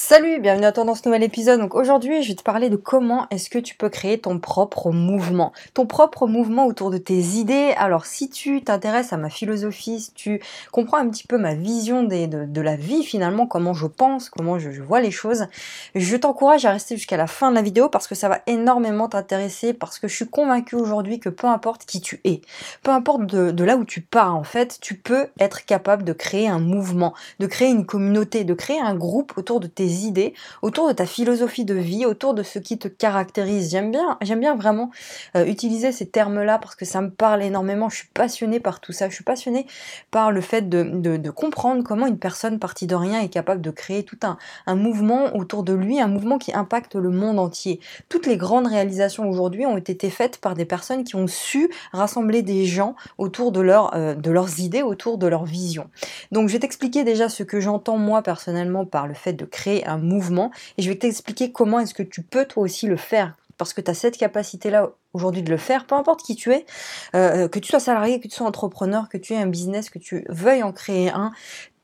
Salut, 0.00 0.38
bienvenue 0.38 0.64
à 0.64 0.70
toi 0.70 0.84
dans 0.84 0.94
ce 0.94 1.02
nouvel 1.06 1.24
épisode. 1.24 1.68
Aujourd'hui, 1.72 2.22
je 2.22 2.28
vais 2.28 2.36
te 2.36 2.44
parler 2.44 2.70
de 2.70 2.76
comment 2.76 3.26
est-ce 3.30 3.50
que 3.50 3.58
tu 3.58 3.74
peux 3.74 3.88
créer 3.88 4.20
ton 4.20 4.38
propre 4.38 4.92
mouvement. 4.92 5.52
Ton 5.74 5.86
propre 5.86 6.28
mouvement 6.28 6.66
autour 6.66 6.92
de 6.92 6.98
tes 6.98 7.18
idées. 7.18 7.74
Alors 7.76 8.06
si 8.06 8.30
tu 8.30 8.62
t'intéresses 8.62 9.12
à 9.12 9.16
ma 9.16 9.28
philosophie, 9.28 9.98
si 9.98 10.12
tu 10.12 10.40
comprends 10.70 10.98
un 10.98 11.08
petit 11.08 11.26
peu 11.26 11.36
ma 11.36 11.56
vision 11.56 12.04
de, 12.04 12.60
la 12.60 12.76
vie 12.76 13.02
finalement, 13.02 13.48
comment 13.48 13.74
je 13.74 13.88
pense, 13.88 14.30
comment 14.30 14.60
je, 14.60 14.70
vois 14.80 15.00
les 15.00 15.10
choses, 15.10 15.48
je 15.96 16.16
t'encourage 16.16 16.64
à 16.64 16.70
rester 16.70 16.96
jusqu'à 16.96 17.16
la 17.16 17.26
fin 17.26 17.50
de 17.50 17.56
la 17.56 17.62
vidéo 17.62 17.88
parce 17.88 18.06
que 18.06 18.14
ça 18.14 18.28
va 18.28 18.40
énormément 18.46 19.08
t'intéresser, 19.08 19.74
parce 19.74 19.98
que 19.98 20.06
je 20.06 20.14
suis 20.14 20.28
convaincue 20.28 20.76
aujourd'hui 20.76 21.18
que 21.18 21.28
peu 21.28 21.48
importe 21.48 21.86
qui 21.86 22.00
tu 22.00 22.20
es, 22.22 22.40
peu 22.84 22.92
importe 22.92 23.26
de, 23.26 23.50
de 23.50 23.64
là 23.64 23.76
où 23.76 23.84
tu 23.84 24.00
pars 24.00 24.36
en 24.36 24.44
fait, 24.44 24.78
tu 24.80 24.94
peux 24.94 25.26
être 25.40 25.64
capable 25.64 26.04
de 26.04 26.12
créer 26.12 26.46
un 26.46 26.60
mouvement, 26.60 27.14
de 27.40 27.48
créer 27.48 27.70
une 27.70 27.84
communauté, 27.84 28.44
de 28.44 28.54
créer 28.54 28.80
un 28.80 28.94
groupe 28.94 29.36
autour 29.36 29.58
de 29.58 29.66
tes 29.66 29.87
idées, 29.88 30.34
autour 30.62 30.88
de 30.88 30.92
ta 30.92 31.06
philosophie 31.06 31.64
de 31.64 31.74
vie, 31.74 32.06
autour 32.06 32.34
de 32.34 32.42
ce 32.42 32.58
qui 32.58 32.78
te 32.78 32.88
caractérise. 32.88 33.70
J'aime 33.70 33.90
bien, 33.90 34.18
j'aime 34.22 34.40
bien 34.40 34.54
vraiment 34.54 34.90
euh, 35.36 35.44
utiliser 35.46 35.92
ces 35.92 36.06
termes-là 36.06 36.58
parce 36.58 36.74
que 36.74 36.84
ça 36.84 37.00
me 37.00 37.10
parle 37.10 37.42
énormément. 37.42 37.88
Je 37.88 37.96
suis 37.96 38.08
passionnée 38.14 38.60
par 38.60 38.80
tout 38.80 38.92
ça. 38.92 39.08
Je 39.08 39.14
suis 39.14 39.24
passionnée 39.24 39.66
par 40.10 40.30
le 40.30 40.40
fait 40.40 40.68
de, 40.68 41.30
comprendre 41.30 41.84
comment 41.84 42.06
une 42.06 42.18
personne 42.18 42.58
partie 42.58 42.86
de 42.86 42.94
rien 42.94 43.20
est 43.20 43.28
capable 43.28 43.60
de 43.60 43.70
créer 43.70 44.02
tout 44.02 44.18
un, 44.22 44.38
un 44.66 44.74
mouvement 44.74 45.36
autour 45.36 45.62
de 45.62 45.72
lui, 45.72 46.00
un 46.00 46.08
mouvement 46.08 46.38
qui 46.38 46.54
impacte 46.54 46.94
le 46.94 47.10
monde 47.10 47.38
entier. 47.38 47.80
Toutes 48.08 48.26
les 48.26 48.36
grandes 48.36 48.66
réalisations 48.66 49.28
aujourd'hui 49.28 49.66
ont 49.66 49.76
été 49.76 50.10
faites 50.10 50.38
par 50.38 50.54
des 50.54 50.64
personnes 50.64 51.04
qui 51.04 51.16
ont 51.16 51.26
su 51.26 51.70
rassembler 51.92 52.42
des 52.42 52.64
gens 52.64 52.94
autour 53.18 53.52
de, 53.52 53.60
leur, 53.60 53.94
euh, 53.94 54.14
de 54.14 54.30
leurs 54.30 54.60
idées, 54.60 54.82
autour 54.82 55.18
de 55.18 55.26
leur 55.26 55.44
vision. 55.44 55.88
Donc 56.32 56.48
je 56.48 56.54
vais 56.54 56.58
t'expliquer 56.58 57.04
déjà 57.04 57.28
ce 57.28 57.42
que 57.42 57.60
j'entends 57.60 57.98
moi 57.98 58.22
personnellement 58.22 58.84
par 58.84 59.06
le 59.06 59.14
fait 59.14 59.32
de 59.32 59.44
créer 59.44 59.77
un 59.86 59.98
mouvement. 59.98 60.50
Et 60.76 60.82
je 60.82 60.88
vais 60.88 60.96
t'expliquer 60.96 61.52
comment 61.52 61.80
est-ce 61.80 61.94
que 61.94 62.02
tu 62.02 62.22
peux 62.22 62.44
toi 62.44 62.62
aussi 62.62 62.86
le 62.86 62.96
faire. 62.96 63.36
Parce 63.56 63.72
que 63.72 63.80
tu 63.80 63.90
as 63.90 63.94
cette 63.94 64.16
capacité-là 64.16 64.90
aujourd'hui 65.12 65.42
de 65.42 65.50
le 65.50 65.56
faire, 65.56 65.86
peu 65.86 65.96
importe 65.96 66.22
qui 66.22 66.36
tu 66.36 66.52
es, 66.52 66.64
euh, 67.14 67.48
que 67.48 67.58
tu 67.58 67.68
sois 67.68 67.80
salarié, 67.80 68.20
que 68.20 68.28
tu 68.28 68.34
sois 68.34 68.46
entrepreneur, 68.46 69.08
que 69.08 69.18
tu 69.18 69.32
aies 69.32 69.38
un 69.42 69.46
business, 69.46 69.90
que 69.90 69.98
tu 69.98 70.24
veuilles 70.28 70.62
en 70.62 70.72
créer 70.72 71.10
un, 71.10 71.32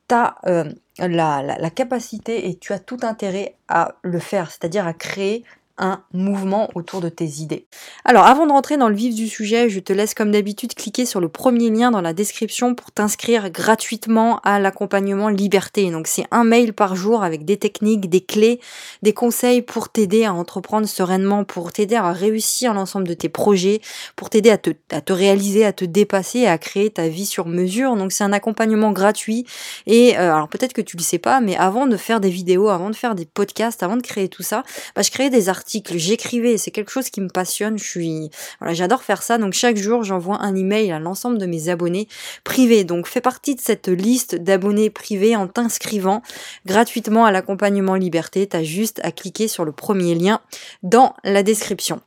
tu 0.09 0.15
as 0.15 0.37
euh, 0.47 0.71
la, 0.99 1.43
la, 1.43 1.71
capacité 1.71 2.49
et 2.49 2.57
tu 2.57 2.73
as 2.73 2.79
tout 2.79 2.99
intérêt 3.03 3.57
à 3.69 3.97
le 4.03 4.21
faire, 4.21 4.51
c'est-à-dire 4.51 4.87
à 4.87 4.93
créer 4.93 5.45
un 5.77 6.03
mouvement 6.13 6.71
autour 6.77 7.01
de 7.01 7.09
tes 7.09 7.27
idées. 7.41 7.67
Alors 8.05 8.27
avant 8.27 8.47
de 8.47 8.53
rentrer 8.53 8.77
dans 8.77 8.89
le 8.89 8.95
vif 8.95 9.15
du 9.15 9.29
sujet, 9.29 9.69
je 9.69 9.81
te 9.81 9.93
laisse 9.93 10.15
comme 10.15 10.31
d'habitude 10.31 10.75
cliquer 10.75 11.05
sur 11.05 11.21
le 11.21 11.29
premier 11.29 11.69
lien 11.69 11.91
dans 11.91 12.01
la 12.01 12.13
description 12.13 12.77
pour 12.77 12.93
t'inscrire 12.93 13.51
gratuitement 13.51 14.39
à 14.45 14.61
l'accompagnement 14.61 15.29
liberté. 15.29 15.91
Donc 15.91 16.07
c'est 16.07 16.27
un 16.31 16.45
mail 16.45 16.75
par 16.75 16.95
jour 16.95 17.25
avec 17.25 17.45
des 17.45 17.57
techniques, 17.57 18.09
des 18.09 18.21
clés, 18.21 18.61
des 19.03 19.13
conseils 19.13 19.63
pour 19.63 19.89
t'aider 19.89 20.25
à 20.25 20.33
entreprendre 20.33 20.87
sereinement, 20.87 21.45
pour 21.45 21.73
t'aider 21.73 21.97
à 21.97 22.13
réussir 22.13 22.73
l'ensemble 22.73 23.09
de 23.09 23.15
tes 23.15 23.29
projets, 23.29 23.81
pour 24.15 24.31
t'aider 24.31 24.51
à 24.51 24.59
te, 24.59 25.13
réaliser, 25.13 25.65
à 25.65 25.73
te 25.73 25.85
dépasser 25.85 26.47
à 26.47 26.57
créer 26.57 26.91
ta 26.91 27.09
vie 27.09 27.27
sur 27.27 27.47
mesure. 27.47 27.97
Donc 27.97 28.13
c'est 28.13 28.25
un 28.25 28.33
accompagnement 28.33 28.93
gratuit 28.93 29.45
et 29.87 30.17
euh, 30.19 30.35
alors 30.35 30.49
peut-être 30.49 30.73
que 30.73 30.83
tu 30.83 30.97
le 30.97 31.03
sais 31.03 31.19
pas, 31.19 31.41
mais 31.41 31.57
avant 31.57 31.89
de 31.89 31.97
faire 31.97 32.21
des 32.21 32.31
vidéos, 32.31 32.69
avant 32.69 32.91
de 32.91 32.97
faire 32.97 33.17
des 33.17 33.27
podcasts, 33.27 33.83
avant 33.83 33.97
de 33.97 34.03
créer 34.03 34.29
tout 34.29 34.45
ça, 34.45 34.63
bah, 34.95 35.03
je 35.03 35.11
créais 35.11 35.31
des 35.31 35.49
articles 35.49 35.64
j'écrivais, 35.67 36.59
c'est 36.59 36.71
quelque 36.71 36.91
chose 36.91 37.11
qui 37.11 37.21
me 37.21 37.29
passionne, 37.29 37.79
je 37.79 37.85
suis 37.85 38.31
voilà, 38.61 38.75
j'adore 38.75 39.03
faire 39.03 39.23
ça 39.23 39.39
donc 39.39 39.53
chaque 39.53 39.77
jour 39.77 40.05
j'envoie 40.05 40.41
un 40.41 40.55
email 40.55 40.93
à 40.93 40.99
l'ensemble 40.99 41.39
de 41.39 41.47
mes 41.47 41.69
abonnés 41.69 42.09
privés. 42.45 42.85
Donc 42.85 43.07
fais 43.07 43.21
partie 43.21 43.55
de 43.55 43.61
cette 43.61 43.89
liste 43.89 44.37
d'abonnés 44.37 44.91
privés 44.91 45.37
en 45.37 45.49
t'inscrivant 45.49 46.23
gratuitement 46.67 47.25
à 47.25 47.33
l'accompagnement 47.33 47.95
liberté, 47.95 48.47
tu 48.47 48.57
as 48.57 48.65
juste 48.65 49.01
à 49.03 49.13
cliquer 49.13 49.49
sur 49.49 49.65
le 49.65 49.73
premier 49.73 50.15
lien 50.15 50.41
dans 50.83 51.15
la 51.25 51.43
description. 51.43 52.01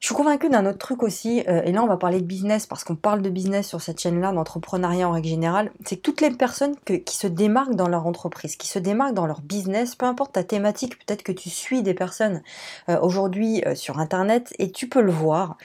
Je 0.00 0.06
suis 0.06 0.14
convaincue 0.14 0.48
d'un 0.48 0.64
autre 0.64 0.78
truc 0.78 1.02
aussi, 1.02 1.44
euh, 1.46 1.60
et 1.62 1.72
là 1.72 1.82
on 1.82 1.86
va 1.86 1.98
parler 1.98 2.22
de 2.22 2.26
business 2.26 2.66
parce 2.66 2.84
qu'on 2.84 2.96
parle 2.96 3.20
de 3.20 3.28
business 3.28 3.68
sur 3.68 3.82
cette 3.82 4.00
chaîne-là, 4.00 4.32
d'entrepreneuriat 4.32 5.06
en 5.06 5.12
règle 5.12 5.28
générale, 5.28 5.70
c'est 5.84 5.96
que 5.96 6.00
toutes 6.00 6.22
les 6.22 6.30
personnes 6.30 6.74
qui 6.86 7.14
se 7.14 7.26
démarquent 7.26 7.74
dans 7.74 7.86
leur 7.86 8.06
entreprise, 8.06 8.56
qui 8.56 8.66
se 8.66 8.78
démarquent 8.78 9.12
dans 9.12 9.26
leur 9.26 9.42
business, 9.42 9.96
peu 9.96 10.06
importe 10.06 10.32
ta 10.32 10.42
thématique, 10.42 10.98
peut-être 11.04 11.22
que 11.22 11.32
tu 11.32 11.50
suis 11.50 11.82
des 11.82 11.92
personnes 11.92 12.40
euh, 12.88 12.98
aujourd'hui 13.02 13.62
euh, 13.66 13.74
sur 13.74 13.98
Internet 13.98 14.54
et 14.58 14.72
tu 14.72 14.88
peux 14.88 15.02
le 15.02 15.12
voir, 15.12 15.58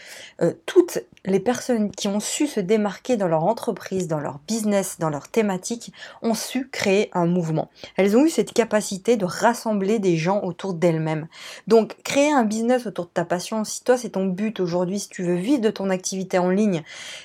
toutes 0.66 1.00
les 1.24 1.40
personnes 1.40 1.92
qui 1.92 2.08
ont 2.08 2.20
su 2.20 2.46
se 2.48 2.60
démarquer 2.60 3.18
dans 3.18 3.28
leur 3.28 3.46
entreprise, 3.46 4.08
dans 4.08 4.20
leur 4.20 4.40
business, 4.48 4.98
dans 5.00 5.10
leur 5.10 5.30
thématique, 5.30 5.94
ont 6.22 6.34
su 6.34 6.68
créer 6.70 7.10
un 7.14 7.26
mouvement. 7.26 7.70
Elles 7.96 8.18
ont 8.18 8.26
eu 8.26 8.30
cette 8.30 8.54
capacité 8.54 9.18
de 9.18 9.26
rassembler 9.26 10.00
des 10.00 10.18
gens 10.18 10.42
autour 10.44 10.74
d'elles-mêmes. 10.74 11.28
Donc 11.68 11.96
créer 12.04 12.32
un 12.32 12.44
business 12.44 12.86
autour 12.86 13.06
de 13.06 13.12
ta 13.12 13.26
passion, 13.26 13.64
si 13.64 13.84
toi 13.84 13.98
c'est 13.98 14.10
ton 14.10 14.25
but 14.32 14.60
aujourd'hui, 14.60 15.00
si 15.00 15.10
tu 15.10 15.24
veux 15.24 15.36
vivre 15.36 15.62
de 15.62 15.70
ton 15.70 15.90
activité 15.90 16.38
en 16.38 16.50
ligne, 16.50 16.84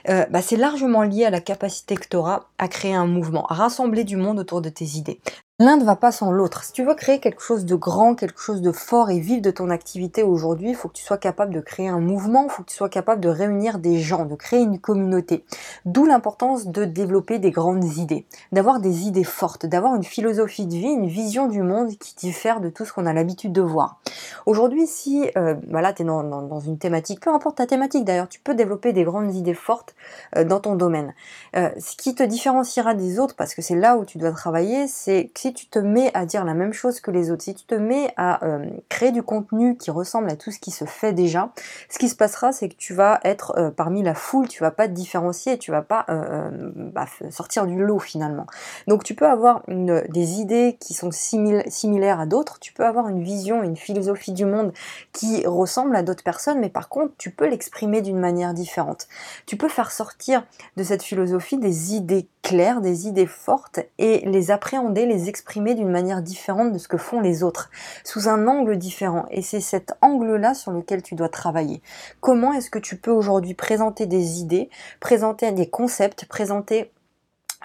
euh, 0.08 0.26
bah, 0.30 0.42
c'est 0.42 0.56
largement 0.56 1.02
lié 1.02 1.24
à 1.24 1.30
la 1.30 1.40
capacité 1.40 1.96
que 1.96 2.08
tu 2.08 2.16
auras 2.16 2.46
à 2.58 2.68
créer 2.68 2.94
un 2.94 3.06
mouvement, 3.06 3.46
à 3.46 3.54
rassembler 3.54 4.04
du 4.04 4.16
monde 4.16 4.38
autour 4.38 4.60
de 4.60 4.68
tes 4.68 4.84
idées. 4.96 5.20
L'un 5.62 5.76
ne 5.76 5.84
va 5.84 5.94
pas 5.94 6.10
sans 6.10 6.32
l'autre. 6.32 6.64
Si 6.64 6.72
tu 6.72 6.84
veux 6.84 6.94
créer 6.94 7.20
quelque 7.20 7.42
chose 7.42 7.66
de 7.66 7.74
grand, 7.74 8.14
quelque 8.14 8.40
chose 8.40 8.62
de 8.62 8.72
fort 8.72 9.10
et 9.10 9.20
vivre 9.20 9.42
de 9.42 9.50
ton 9.50 9.68
activité 9.68 10.22
aujourd'hui, 10.22 10.70
il 10.70 10.74
faut 10.74 10.88
que 10.88 10.94
tu 10.94 11.04
sois 11.04 11.18
capable 11.18 11.52
de 11.52 11.60
créer 11.60 11.86
un 11.86 12.00
mouvement, 12.00 12.44
il 12.44 12.50
faut 12.50 12.62
que 12.62 12.70
tu 12.70 12.76
sois 12.76 12.88
capable 12.88 13.20
de 13.20 13.28
réunir 13.28 13.78
des 13.78 13.98
gens, 13.98 14.24
de 14.24 14.36
créer 14.36 14.60
une 14.60 14.78
communauté. 14.78 15.44
D'où 15.84 16.06
l'importance 16.06 16.68
de 16.68 16.86
développer 16.86 17.38
des 17.38 17.50
grandes 17.50 17.84
idées, 17.98 18.24
d'avoir 18.52 18.80
des 18.80 19.06
idées 19.06 19.22
fortes, 19.22 19.66
d'avoir 19.66 19.94
une 19.96 20.02
philosophie 20.02 20.64
de 20.64 20.72
vie, 20.72 20.86
une 20.86 21.08
vision 21.08 21.46
du 21.46 21.60
monde 21.60 21.90
qui 21.98 22.14
diffère 22.14 22.62
de 22.62 22.70
tout 22.70 22.86
ce 22.86 22.94
qu'on 22.94 23.04
a 23.04 23.12
l'habitude 23.12 23.52
de 23.52 23.60
voir. 23.60 24.00
Aujourd'hui, 24.46 24.86
si 24.86 25.30
euh, 25.36 25.56
voilà, 25.68 25.92
tu 25.92 26.00
es 26.00 26.04
dans, 26.06 26.60
une 26.60 26.78
thématique, 26.78 27.20
peu 27.20 27.34
importe 27.34 27.58
ta 27.58 27.66
thématique 27.66 28.06
d'ailleurs, 28.06 28.30
tu 28.30 28.40
peux 28.40 28.54
développer 28.54 28.94
des 28.94 29.04
grandes 29.04 29.34
idées 29.34 29.52
fortes 29.52 29.94
euh, 30.38 30.44
dans 30.44 30.60
ton 30.60 30.74
domaine. 30.74 31.12
Euh, 31.54 31.68
ce 31.78 31.96
qui 31.96 32.14
te 32.14 32.22
différenciera 32.22 32.94
des 32.94 33.18
autres, 33.18 33.34
parce 33.36 33.54
que 33.54 33.60
c'est 33.60 33.76
là 33.76 33.98
où 33.98 34.06
tu 34.06 34.16
dois 34.16 34.32
travailler, 34.32 34.88
c'est 34.88 35.30
si 35.49 35.49
tu 35.52 35.66
te 35.66 35.78
mets 35.78 36.10
à 36.14 36.26
dire 36.26 36.44
la 36.44 36.54
même 36.54 36.72
chose 36.72 37.00
que 37.00 37.10
les 37.10 37.30
autres, 37.30 37.44
si 37.44 37.54
tu 37.54 37.64
te 37.64 37.74
mets 37.74 38.12
à 38.16 38.44
euh, 38.44 38.66
créer 38.88 39.12
du 39.12 39.22
contenu 39.22 39.76
qui 39.76 39.90
ressemble 39.90 40.30
à 40.30 40.36
tout 40.36 40.50
ce 40.50 40.58
qui 40.58 40.70
se 40.70 40.84
fait 40.84 41.12
déjà, 41.12 41.52
ce 41.88 41.98
qui 41.98 42.08
se 42.08 42.16
passera, 42.16 42.52
c'est 42.52 42.68
que 42.68 42.76
tu 42.76 42.94
vas 42.94 43.20
être 43.24 43.54
euh, 43.56 43.70
parmi 43.70 44.02
la 44.02 44.14
foule, 44.14 44.48
tu 44.48 44.62
vas 44.62 44.70
pas 44.70 44.88
te 44.88 44.92
différencier, 44.92 45.58
tu 45.58 45.70
vas 45.70 45.82
pas 45.82 46.06
euh, 46.08 46.70
bah, 46.74 47.06
sortir 47.30 47.66
du 47.66 47.82
lot 47.82 47.98
finalement. 47.98 48.46
Donc 48.86 49.04
tu 49.04 49.14
peux 49.14 49.26
avoir 49.26 49.62
des 49.68 50.40
idées 50.40 50.76
qui 50.80 50.94
sont 50.94 51.10
similaires 51.10 52.20
à 52.20 52.26
d'autres, 52.26 52.58
tu 52.60 52.72
peux 52.72 52.84
avoir 52.84 53.08
une 53.08 53.22
vision, 53.22 53.62
une 53.62 53.76
philosophie 53.76 54.32
du 54.32 54.44
monde 54.44 54.72
qui 55.12 55.46
ressemble 55.46 55.96
à 55.96 56.02
d'autres 56.02 56.24
personnes, 56.24 56.60
mais 56.60 56.70
par 56.70 56.88
contre 56.88 57.12
tu 57.18 57.30
peux 57.30 57.46
l'exprimer 57.46 58.02
d'une 58.02 58.18
manière 58.18 58.54
différente. 58.54 59.08
Tu 59.46 59.56
peux 59.56 59.68
faire 59.68 59.90
sortir 59.90 60.44
de 60.76 60.82
cette 60.82 61.02
philosophie 61.02 61.58
des 61.58 61.94
idées 61.94 62.28
claires, 62.42 62.80
des 62.80 63.06
idées 63.06 63.26
fortes 63.26 63.80
et 63.98 64.20
les 64.26 64.50
appréhender, 64.50 65.06
les 65.06 65.28
exprimer 65.28 65.39
d'une 65.44 65.90
manière 65.90 66.22
différente 66.22 66.72
de 66.72 66.78
ce 66.78 66.88
que 66.88 66.96
font 66.96 67.20
les 67.20 67.42
autres, 67.42 67.70
sous 68.04 68.28
un 68.28 68.46
angle 68.46 68.76
différent. 68.76 69.26
Et 69.30 69.42
c'est 69.42 69.60
cet 69.60 69.94
angle-là 70.00 70.54
sur 70.54 70.72
lequel 70.72 71.02
tu 71.02 71.14
dois 71.14 71.28
travailler. 71.28 71.82
Comment 72.20 72.52
est-ce 72.52 72.70
que 72.70 72.78
tu 72.78 72.96
peux 72.96 73.10
aujourd'hui 73.10 73.54
présenter 73.54 74.06
des 74.06 74.40
idées, 74.40 74.70
présenter 75.00 75.52
des 75.52 75.68
concepts, 75.68 76.26
présenter 76.26 76.92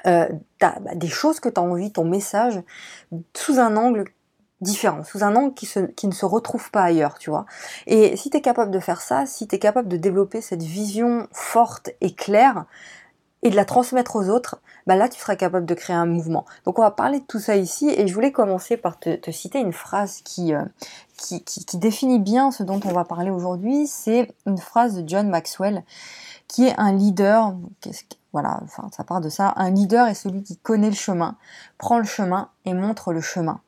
euh, 0.05 0.27
bah, 0.59 0.75
des 0.95 1.07
choses 1.07 1.39
que 1.39 1.49
tu 1.49 1.59
as 1.59 1.63
envie, 1.63 1.91
ton 1.91 2.05
message, 2.05 2.61
sous 3.33 3.59
un 3.59 3.75
angle 3.77 4.05
différent, 4.61 5.03
sous 5.03 5.23
un 5.23 5.35
angle 5.35 5.53
qui, 5.53 5.67
qui 5.95 6.07
ne 6.07 6.13
se 6.13 6.25
retrouve 6.25 6.71
pas 6.71 6.83
ailleurs, 6.83 7.17
tu 7.17 7.29
vois. 7.29 7.45
Et 7.87 8.15
si 8.15 8.29
tu 8.29 8.37
es 8.37 8.41
capable 8.41 8.71
de 8.71 8.79
faire 8.79 9.01
ça, 9.01 9.25
si 9.25 9.47
tu 9.47 9.55
es 9.55 9.59
capable 9.59 9.87
de 9.87 9.97
développer 9.97 10.41
cette 10.41 10.63
vision 10.63 11.27
forte 11.31 11.91
et 12.01 12.13
claire, 12.13 12.65
et 13.45 13.51
de 13.51 13.55
la 13.55 13.63
transmettre 13.63 14.15
aux 14.15 14.29
autres, 14.29 14.59
bah 14.87 14.95
là 14.95 15.07
tu 15.07 15.19
seras 15.19 15.35
capable 15.35 15.67
de 15.67 15.75
créer 15.75 15.95
un 15.95 16.07
mouvement. 16.07 16.45
Donc 16.65 16.79
on 16.79 16.81
va 16.81 16.89
parler 16.89 17.19
de 17.19 17.25
tout 17.25 17.37
ça 17.39 17.55
ici 17.55 17.93
et 17.95 18.07
je 18.07 18.13
voulais 18.13 18.31
commencer 18.31 18.75
par 18.75 18.99
te, 18.99 19.31
citer 19.31 19.59
une 19.59 19.71
phrase 19.71 20.23
euh, 20.39 20.65
qui, 21.15 21.43
définit 21.75 22.19
bien 22.19 22.49
ce 22.49 22.63
dont 22.63 22.79
on 22.83 22.91
va 22.91 23.05
parler 23.05 23.29
aujourd'hui. 23.29 23.85
C'est 23.85 24.33
une 24.47 24.57
phrase 24.57 24.95
de 24.95 25.07
John 25.07 25.29
Maxwell 25.29 25.83
qui 26.47 26.65
est 26.65 26.73
un 26.79 26.91
leader. 26.91 27.53
voilà, 28.33 28.61
ça 28.91 29.03
part 29.03 29.21
de 29.21 29.29
ça. 29.29 29.53
Un 29.57 29.69
leader 29.69 30.07
est 30.07 30.15
celui 30.15 30.41
qui 30.41 30.57
connaît 30.57 30.89
le 30.89 30.95
chemin, 30.95 31.37
prend 31.77 31.99
le 31.99 32.03
chemin 32.03 32.49
et 32.65 32.73
montre 32.73 33.13
le 33.13 33.21
chemin. 33.21 33.61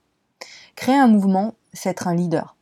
Créer 0.75 0.98
un 0.98 1.07
mouvement, 1.07 1.54
c'est 1.74 1.90
être 1.90 2.07
un 2.07 2.16
leader. 2.16 2.56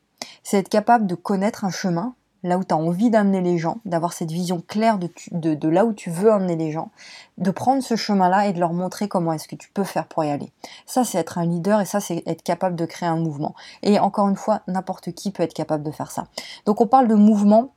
C'est 0.44 0.57
être 0.57 0.69
capable 0.69 1.07
de 1.07 1.16
connaître 1.16 1.63
un 1.63 1.72
chemin, 1.72 2.13
là 2.45 2.57
où 2.57 2.63
tu 2.63 2.74
as 2.74 2.77
envie 2.77 3.09
d'amener 3.09 3.42
les 3.42 3.57
gens, 3.57 3.80
d'avoir 3.86 4.13
cette 4.13 4.31
vision 4.31 4.62
claire 4.65 5.00
de, 5.00 5.09
de, 5.31 5.68
là 5.68 5.83
où 5.83 5.94
tu 5.94 6.12
veux 6.12 6.31
amener 6.31 6.56
les 6.56 6.71
gens, 6.71 6.92
de 7.39 7.50
prendre 7.50 7.81
ce 7.81 7.95
chemin-là 7.95 8.47
et 8.47 8.53
de 8.53 8.59
leur 8.59 8.71
montrer 8.71 9.07
comment 9.07 9.33
est-ce 9.33 9.47
que 9.47 9.56
tu 9.56 9.69
peux 9.74 9.83
faire 9.83 10.07
pour 10.07 10.24
y 10.24 10.30
aller. 10.30 10.51
Ça, 10.86 11.03
c'est 11.03 11.18
être 11.18 11.39
un 11.39 11.45
leader 11.45 11.81
et 11.81 11.86
ça, 11.86 12.00
c'est 12.00 12.24
être 12.27 12.44
capable 12.44 12.75
de 12.75 12.86
créer 12.86 13.09
un 13.09 13.18
mouvement. 13.18 13.56
Et 13.81 14.00
encore 14.00 14.30
une 14.30 14.36
fois, 14.36 14.62
n'importe 14.68 15.12
qui 15.12 15.31
peut 15.31 15.44
être 15.44 15.56
capable 15.56 15.83
de 15.83 15.92
faire 15.92 16.12
ça. 16.12 16.27
Donc 16.65 16.81
on 16.81 16.88
parle 16.88 17.07
de 17.07 17.15
mouvement 17.15 17.74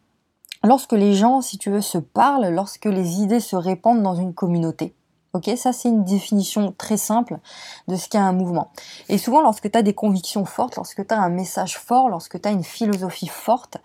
lorsque 0.63 0.93
les 0.93 1.15
gens, 1.15 1.41
si 1.41 1.57
tu 1.57 1.71
veux, 1.71 1.81
se 1.81 1.99
parlent, 1.99 2.49
lorsque 2.49 2.85
les 2.85 3.21
idées 3.23 3.41
se 3.41 3.57
répandent 3.57 4.03
dans 4.03 4.17
une 4.17 4.35
communauté. 4.35 4.95
Ok, 5.35 5.51
ça 5.59 5.75
c'est 5.75 5.91
une 5.91 6.05
définition 6.05 6.73
très 6.79 6.97
simple 6.97 7.39
de 7.87 7.97
ce 7.97 8.09
qu'est 8.09 8.17
un 8.17 8.33
mouvement. 8.33 8.71
Et 9.11 9.19
souvent, 9.19 9.43
lorsque 9.43 9.71
tu 9.71 9.77
as 9.77 9.83
des 9.83 9.93
convictions 9.93 10.47
fortes, 10.47 10.77
lorsque 10.77 11.07
tu 11.07 11.13
as 11.13 11.21
un 11.21 11.29
message 11.29 11.77
fort, 11.77 12.09
lorsque 12.09 12.41
tu 12.41 12.49
as 12.49 12.51
une 12.51 12.65
philosophie 12.65 13.27
forte, 13.27 13.77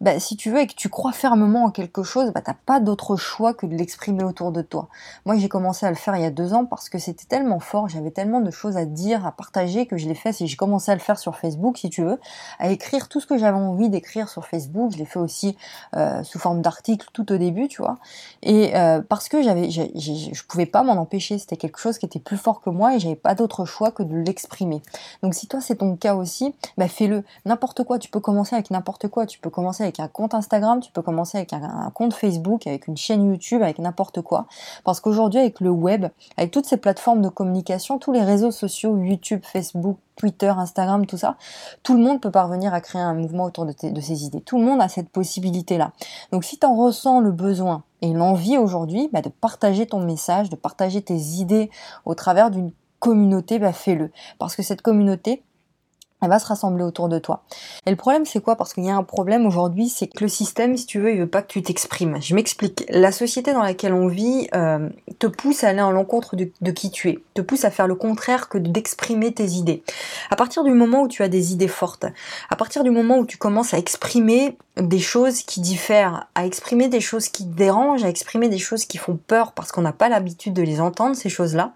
bah, 0.00 0.18
si 0.18 0.38
tu 0.38 0.50
veux 0.50 0.60
et 0.60 0.66
que 0.66 0.74
tu 0.74 0.88
crois 0.88 1.12
fermement 1.12 1.64
en 1.64 1.70
quelque 1.70 2.02
chose, 2.02 2.32
bah, 2.32 2.40
tu 2.40 2.50
pas 2.64 2.80
d'autre 2.80 3.16
choix 3.16 3.52
que 3.52 3.66
de 3.66 3.76
l'exprimer 3.76 4.24
autour 4.24 4.52
de 4.52 4.62
toi. 4.62 4.88
Moi, 5.26 5.36
j'ai 5.36 5.50
commencé 5.50 5.84
à 5.84 5.90
le 5.90 5.96
faire 5.96 6.16
il 6.16 6.22
y 6.22 6.26
a 6.26 6.30
deux 6.30 6.54
ans 6.54 6.64
parce 6.64 6.88
que 6.88 6.98
c'était 6.98 7.26
tellement 7.26 7.60
fort, 7.60 7.90
j'avais 7.90 8.10
tellement 8.10 8.40
de 8.40 8.50
choses 8.50 8.78
à 8.78 8.86
dire, 8.86 9.26
à 9.26 9.32
partager 9.32 9.84
que 9.84 9.98
je 9.98 10.08
l'ai 10.08 10.14
fait. 10.14 10.32
J'ai 10.32 10.56
commencé 10.56 10.90
à 10.90 10.94
le 10.94 11.00
faire 11.00 11.18
sur 11.18 11.36
Facebook, 11.36 11.76
si 11.76 11.90
tu 11.90 12.04
veux, 12.04 12.18
à 12.58 12.70
écrire 12.70 13.10
tout 13.10 13.20
ce 13.20 13.26
que 13.26 13.36
j'avais 13.36 13.58
envie 13.58 13.90
d'écrire 13.90 14.30
sur 14.30 14.46
Facebook. 14.46 14.92
Je 14.92 14.96
l'ai 14.96 15.04
fait 15.04 15.18
aussi 15.18 15.58
euh, 15.94 16.22
sous 16.22 16.38
forme 16.38 16.62
d'article 16.62 17.06
tout 17.12 17.30
au 17.32 17.36
début, 17.36 17.68
tu 17.68 17.82
vois. 17.82 17.98
Et 18.42 18.74
euh, 18.74 19.02
parce 19.06 19.28
que 19.28 19.42
j'avais, 19.42 19.70
je 19.70 20.42
pouvais 20.48 20.64
pas 20.64 20.85
m'en 20.86 21.00
empêcher. 21.00 21.38
C'était 21.38 21.56
quelque 21.56 21.78
chose 21.78 21.98
qui 21.98 22.06
était 22.06 22.18
plus 22.18 22.36
fort 22.36 22.60
que 22.60 22.70
moi 22.70 22.94
et 22.94 22.98
j'avais 22.98 23.16
pas 23.16 23.34
d'autre 23.34 23.64
choix 23.64 23.90
que 23.90 24.02
de 24.02 24.16
l'exprimer. 24.16 24.82
Donc 25.22 25.34
si 25.34 25.46
toi 25.46 25.60
c'est 25.60 25.76
ton 25.76 25.96
cas 25.96 26.14
aussi, 26.14 26.54
bah 26.78 26.88
fais-le. 26.88 27.24
N'importe 27.44 27.84
quoi. 27.84 27.98
Tu 27.98 28.08
peux 28.08 28.20
commencer 28.20 28.54
avec 28.54 28.70
n'importe 28.70 29.08
quoi. 29.08 29.26
Tu 29.26 29.38
peux 29.38 29.50
commencer 29.50 29.82
avec 29.82 30.00
un 30.00 30.08
compte 30.08 30.34
Instagram, 30.34 30.80
tu 30.80 30.92
peux 30.92 31.02
commencer 31.02 31.38
avec 31.38 31.52
un, 31.52 31.90
compte 31.94 32.14
Facebook, 32.14 32.66
avec 32.66 32.86
une 32.86 32.96
chaîne 32.96 33.26
YouTube, 33.26 33.62
avec 33.62 33.78
n'importe 33.78 34.22
quoi. 34.22 34.46
Parce 34.84 35.00
qu'aujourd'hui 35.00 35.40
avec 35.40 35.60
le 35.60 35.70
web, 35.70 36.06
avec 36.36 36.50
toutes 36.50 36.66
ces 36.66 36.76
plateformes 36.76 37.22
de 37.22 37.28
communication, 37.28 37.98
tous 37.98 38.12
les 38.12 38.22
réseaux 38.22 38.50
sociaux, 38.50 38.96
YouTube, 38.96 39.40
Facebook, 39.42 39.98
Twitter, 40.16 40.48
Instagram, 40.48 41.06
tout 41.06 41.18
ça, 41.18 41.36
tout 41.82 41.94
le 41.94 42.02
monde 42.02 42.20
peut 42.20 42.30
parvenir 42.30 42.74
à 42.74 42.80
créer 42.80 43.02
un 43.02 43.14
mouvement 43.14 43.44
autour 43.44 43.66
de, 43.66 43.74
de 43.90 44.00
ses 44.00 44.24
idées. 44.24 44.40
Tout 44.40 44.58
le 44.58 44.64
monde 44.64 44.80
a 44.80 44.88
cette 44.88 45.10
possibilité-là. 45.10 45.92
Donc 46.32 46.44
si 46.44 46.58
tu 46.58 46.66
en 46.66 46.74
ressens 46.74 47.20
le 47.20 47.30
besoin, 47.30 47.84
et 48.02 48.12
l'envie 48.12 48.58
aujourd'hui 48.58 49.08
bah, 49.12 49.22
de 49.22 49.28
partager 49.28 49.86
ton 49.86 50.00
message, 50.00 50.50
de 50.50 50.56
partager 50.56 51.02
tes 51.02 51.16
idées 51.16 51.70
au 52.04 52.14
travers 52.14 52.50
d'une 52.50 52.72
communauté, 52.98 53.58
bah, 53.58 53.72
fais-le. 53.72 54.10
Parce 54.38 54.56
que 54.56 54.62
cette 54.62 54.82
communauté, 54.82 55.42
elle 56.22 56.30
va 56.30 56.38
se 56.38 56.46
rassembler 56.46 56.82
autour 56.82 57.08
de 57.08 57.18
toi. 57.18 57.42
Et 57.84 57.90
le 57.90 57.96
problème, 57.96 58.24
c'est 58.24 58.40
quoi? 58.40 58.56
Parce 58.56 58.72
qu'il 58.72 58.84
y 58.84 58.90
a 58.90 58.96
un 58.96 59.02
problème 59.02 59.46
aujourd'hui, 59.46 59.88
c'est 59.88 60.06
que 60.06 60.24
le 60.24 60.28
système, 60.28 60.76
si 60.76 60.86
tu 60.86 60.98
veux, 60.98 61.12
il 61.12 61.18
veut 61.18 61.26
pas 61.26 61.42
que 61.42 61.48
tu 61.48 61.62
t'exprimes. 61.62 62.16
Je 62.20 62.34
m'explique. 62.34 62.84
La 62.88 63.12
société 63.12 63.52
dans 63.52 63.62
laquelle 63.62 63.92
on 63.92 64.08
vit 64.08 64.48
euh, 64.54 64.88
te 65.18 65.26
pousse 65.26 65.62
à 65.62 65.68
aller 65.68 65.82
en 65.82 65.90
l'encontre 65.90 66.34
de, 66.34 66.50
de, 66.60 66.70
qui 66.70 66.90
tu 66.90 67.10
es, 67.10 67.18
te 67.34 67.42
pousse 67.42 67.64
à 67.64 67.70
faire 67.70 67.86
le 67.86 67.94
contraire 67.94 68.48
que 68.48 68.56
d'exprimer 68.56 69.32
tes 69.32 69.46
idées. 69.50 69.82
À 70.30 70.36
partir 70.36 70.64
du 70.64 70.72
moment 70.72 71.02
où 71.02 71.08
tu 71.08 71.22
as 71.22 71.28
des 71.28 71.52
idées 71.52 71.68
fortes, 71.68 72.06
à 72.48 72.56
partir 72.56 72.82
du 72.82 72.90
moment 72.90 73.18
où 73.18 73.26
tu 73.26 73.36
commences 73.36 73.74
à 73.74 73.78
exprimer 73.78 74.56
des 74.76 74.98
choses 74.98 75.42
qui 75.42 75.60
diffèrent, 75.60 76.28
à 76.34 76.46
exprimer 76.46 76.88
des 76.88 77.00
choses 77.00 77.28
qui 77.28 77.44
te 77.44 77.54
dérangent, 77.54 78.04
à 78.04 78.08
exprimer 78.08 78.48
des 78.48 78.58
choses 78.58 78.84
qui 78.84 78.98
font 78.98 79.16
peur 79.16 79.52
parce 79.52 79.72
qu'on 79.72 79.82
n'a 79.82 79.92
pas 79.92 80.08
l'habitude 80.08 80.52
de 80.52 80.62
les 80.62 80.80
entendre, 80.80 81.16
ces 81.16 81.28
choses-là, 81.28 81.72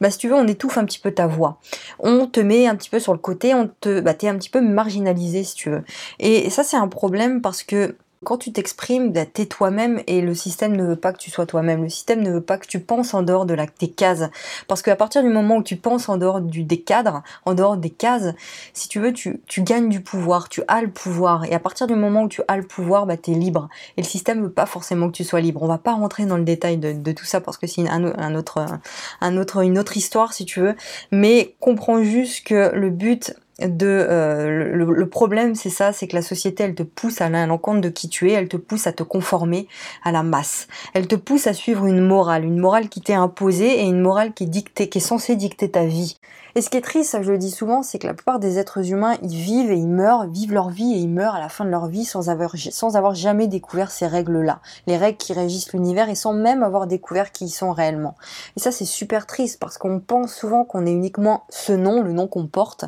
bah 0.00 0.10
si 0.10 0.18
tu 0.18 0.28
veux, 0.28 0.34
on 0.34 0.46
étouffe 0.46 0.78
un 0.78 0.84
petit 0.84 0.98
peu 0.98 1.10
ta 1.10 1.26
voix. 1.26 1.58
On 1.98 2.26
te 2.26 2.40
met 2.40 2.66
un 2.66 2.76
petit 2.76 2.90
peu 2.90 2.98
sur 2.98 3.12
le 3.12 3.18
côté, 3.18 3.54
on 3.54 3.70
te, 3.80 4.00
bah 4.00 4.14
t'es 4.14 4.28
un 4.28 4.36
petit 4.36 4.50
peu 4.50 4.60
marginalisé 4.60 5.44
si 5.44 5.54
tu 5.54 5.70
veux. 5.70 5.84
Et 6.18 6.50
ça 6.50 6.64
c'est 6.64 6.76
un 6.76 6.88
problème 6.88 7.40
parce 7.40 7.62
que 7.62 7.96
quand 8.26 8.38
tu 8.38 8.50
t'exprimes, 8.50 9.12
bah, 9.12 9.24
t'es 9.24 9.46
toi-même 9.46 10.02
et 10.08 10.20
le 10.20 10.34
système 10.34 10.74
ne 10.74 10.84
veut 10.84 10.96
pas 10.96 11.12
que 11.12 11.18
tu 11.18 11.30
sois 11.30 11.46
toi-même. 11.46 11.84
Le 11.84 11.88
système 11.88 12.22
ne 12.22 12.32
veut 12.32 12.40
pas 12.40 12.58
que 12.58 12.66
tu 12.66 12.80
penses 12.80 13.14
en 13.14 13.22
dehors 13.22 13.46
de 13.46 13.54
la, 13.54 13.68
tes 13.68 13.86
cases. 13.86 14.24
Parce 14.66 14.82
qu'à 14.82 14.96
partir 14.96 15.22
du 15.22 15.28
moment 15.28 15.58
où 15.58 15.62
tu 15.62 15.76
penses 15.76 16.08
en 16.08 16.16
dehors 16.16 16.40
du, 16.40 16.64
des 16.64 16.80
cadres, 16.80 17.22
en 17.44 17.54
dehors 17.54 17.76
des 17.76 17.90
cases, 17.90 18.34
si 18.74 18.88
tu 18.88 18.98
veux, 18.98 19.12
tu, 19.12 19.38
gagnes 19.58 19.88
du 19.88 20.00
pouvoir, 20.00 20.48
tu 20.48 20.62
as 20.66 20.82
le 20.82 20.90
pouvoir. 20.90 21.44
Et 21.44 21.54
à 21.54 21.60
partir 21.60 21.86
du 21.86 21.94
moment 21.94 22.24
où 22.24 22.28
tu 22.28 22.42
as 22.48 22.56
le 22.56 22.64
pouvoir, 22.64 23.06
bah, 23.06 23.16
tu 23.16 23.30
es 23.30 23.34
libre. 23.34 23.68
Et 23.96 24.02
le 24.02 24.06
système 24.08 24.42
veut 24.42 24.50
pas 24.50 24.66
forcément 24.66 25.06
que 25.06 25.14
tu 25.14 25.22
sois 25.22 25.40
libre. 25.40 25.62
On 25.62 25.68
va 25.68 25.78
pas 25.78 25.92
rentrer 25.92 26.26
dans 26.26 26.36
le 26.36 26.44
détail 26.44 26.78
de, 26.78 27.12
tout 27.12 27.26
ça 27.26 27.40
parce 27.40 27.56
que 27.56 27.68
c'est 27.68 27.82
une 27.82 29.78
autre 29.78 29.96
histoire 29.96 30.32
si 30.32 30.44
tu 30.44 30.58
veux. 30.58 30.74
Mais 31.12 31.54
comprends 31.60 32.02
juste 32.02 32.44
que 32.44 32.74
le 32.74 32.90
but 32.90 33.36
de 33.60 33.86
euh, 33.86 34.74
le, 34.74 35.08
problème 35.08 35.54
c'est 35.54 35.70
ça 35.70 35.92
c'est 35.92 36.06
que 36.06 36.14
la 36.14 36.22
société 36.22 36.62
elle 36.64 36.74
te 36.74 36.82
pousse 36.82 37.20
à 37.22 37.28
l'encontre 37.46 37.80
de 37.80 37.88
qui 37.88 38.08
tu 38.08 38.30
es 38.30 38.34
elle 38.34 38.48
te 38.48 38.58
pousse 38.58 38.86
à 38.86 38.92
te 38.92 39.02
conformer 39.02 39.66
à 40.04 40.12
la 40.12 40.22
masse 40.22 40.68
elle 40.92 41.08
te 41.08 41.16
pousse 41.16 41.46
à 41.46 41.54
suivre 41.54 41.86
une 41.86 42.00
morale 42.00 42.44
une 42.44 42.58
morale 42.58 42.90
qui 42.90 43.00
t'est 43.00 43.14
imposée 43.14 43.80
et 43.80 43.84
une 43.84 44.00
morale 44.00 44.34
qui 44.34 44.44
est 44.44 44.48
dictée 44.48 44.88
qui 44.88 44.98
est 44.98 45.00
censée 45.00 45.36
dicter 45.36 45.70
ta 45.70 45.86
vie 45.86 46.18
et 46.56 46.62
ce 46.62 46.70
qui 46.70 46.78
est 46.78 46.82
triste, 46.82 47.18
je 47.20 47.30
le 47.30 47.36
dis 47.36 47.50
souvent, 47.50 47.82
c'est 47.82 47.98
que 47.98 48.06
la 48.06 48.14
plupart 48.14 48.38
des 48.38 48.58
êtres 48.58 48.90
humains, 48.90 49.18
ils 49.20 49.36
vivent 49.36 49.70
et 49.70 49.76
ils 49.76 49.86
meurent, 49.86 50.26
vivent 50.26 50.54
leur 50.54 50.70
vie 50.70 50.90
et 50.94 50.96
ils 50.96 51.10
meurent 51.10 51.34
à 51.34 51.38
la 51.38 51.50
fin 51.50 51.66
de 51.66 51.70
leur 51.70 51.86
vie 51.86 52.06
sans 52.06 52.30
avoir, 52.30 52.52
sans 52.56 52.96
avoir 52.96 53.14
jamais 53.14 53.46
découvert 53.46 53.90
ces 53.90 54.06
règles-là. 54.06 54.60
Les 54.86 54.96
règles 54.96 55.18
qui 55.18 55.34
régissent 55.34 55.74
l'univers 55.74 56.08
et 56.08 56.14
sans 56.14 56.32
même 56.32 56.62
avoir 56.62 56.86
découvert 56.86 57.30
qui 57.30 57.44
ils 57.44 57.50
sont 57.50 57.72
réellement. 57.72 58.14
Et 58.56 58.60
ça 58.60 58.72
c'est 58.72 58.86
super 58.86 59.26
triste 59.26 59.60
parce 59.60 59.76
qu'on 59.76 60.00
pense 60.00 60.34
souvent 60.34 60.64
qu'on 60.64 60.86
est 60.86 60.92
uniquement 60.92 61.44
ce 61.50 61.74
nom, 61.74 62.00
le 62.00 62.14
nom 62.14 62.26
qu'on 62.26 62.46
porte, 62.46 62.86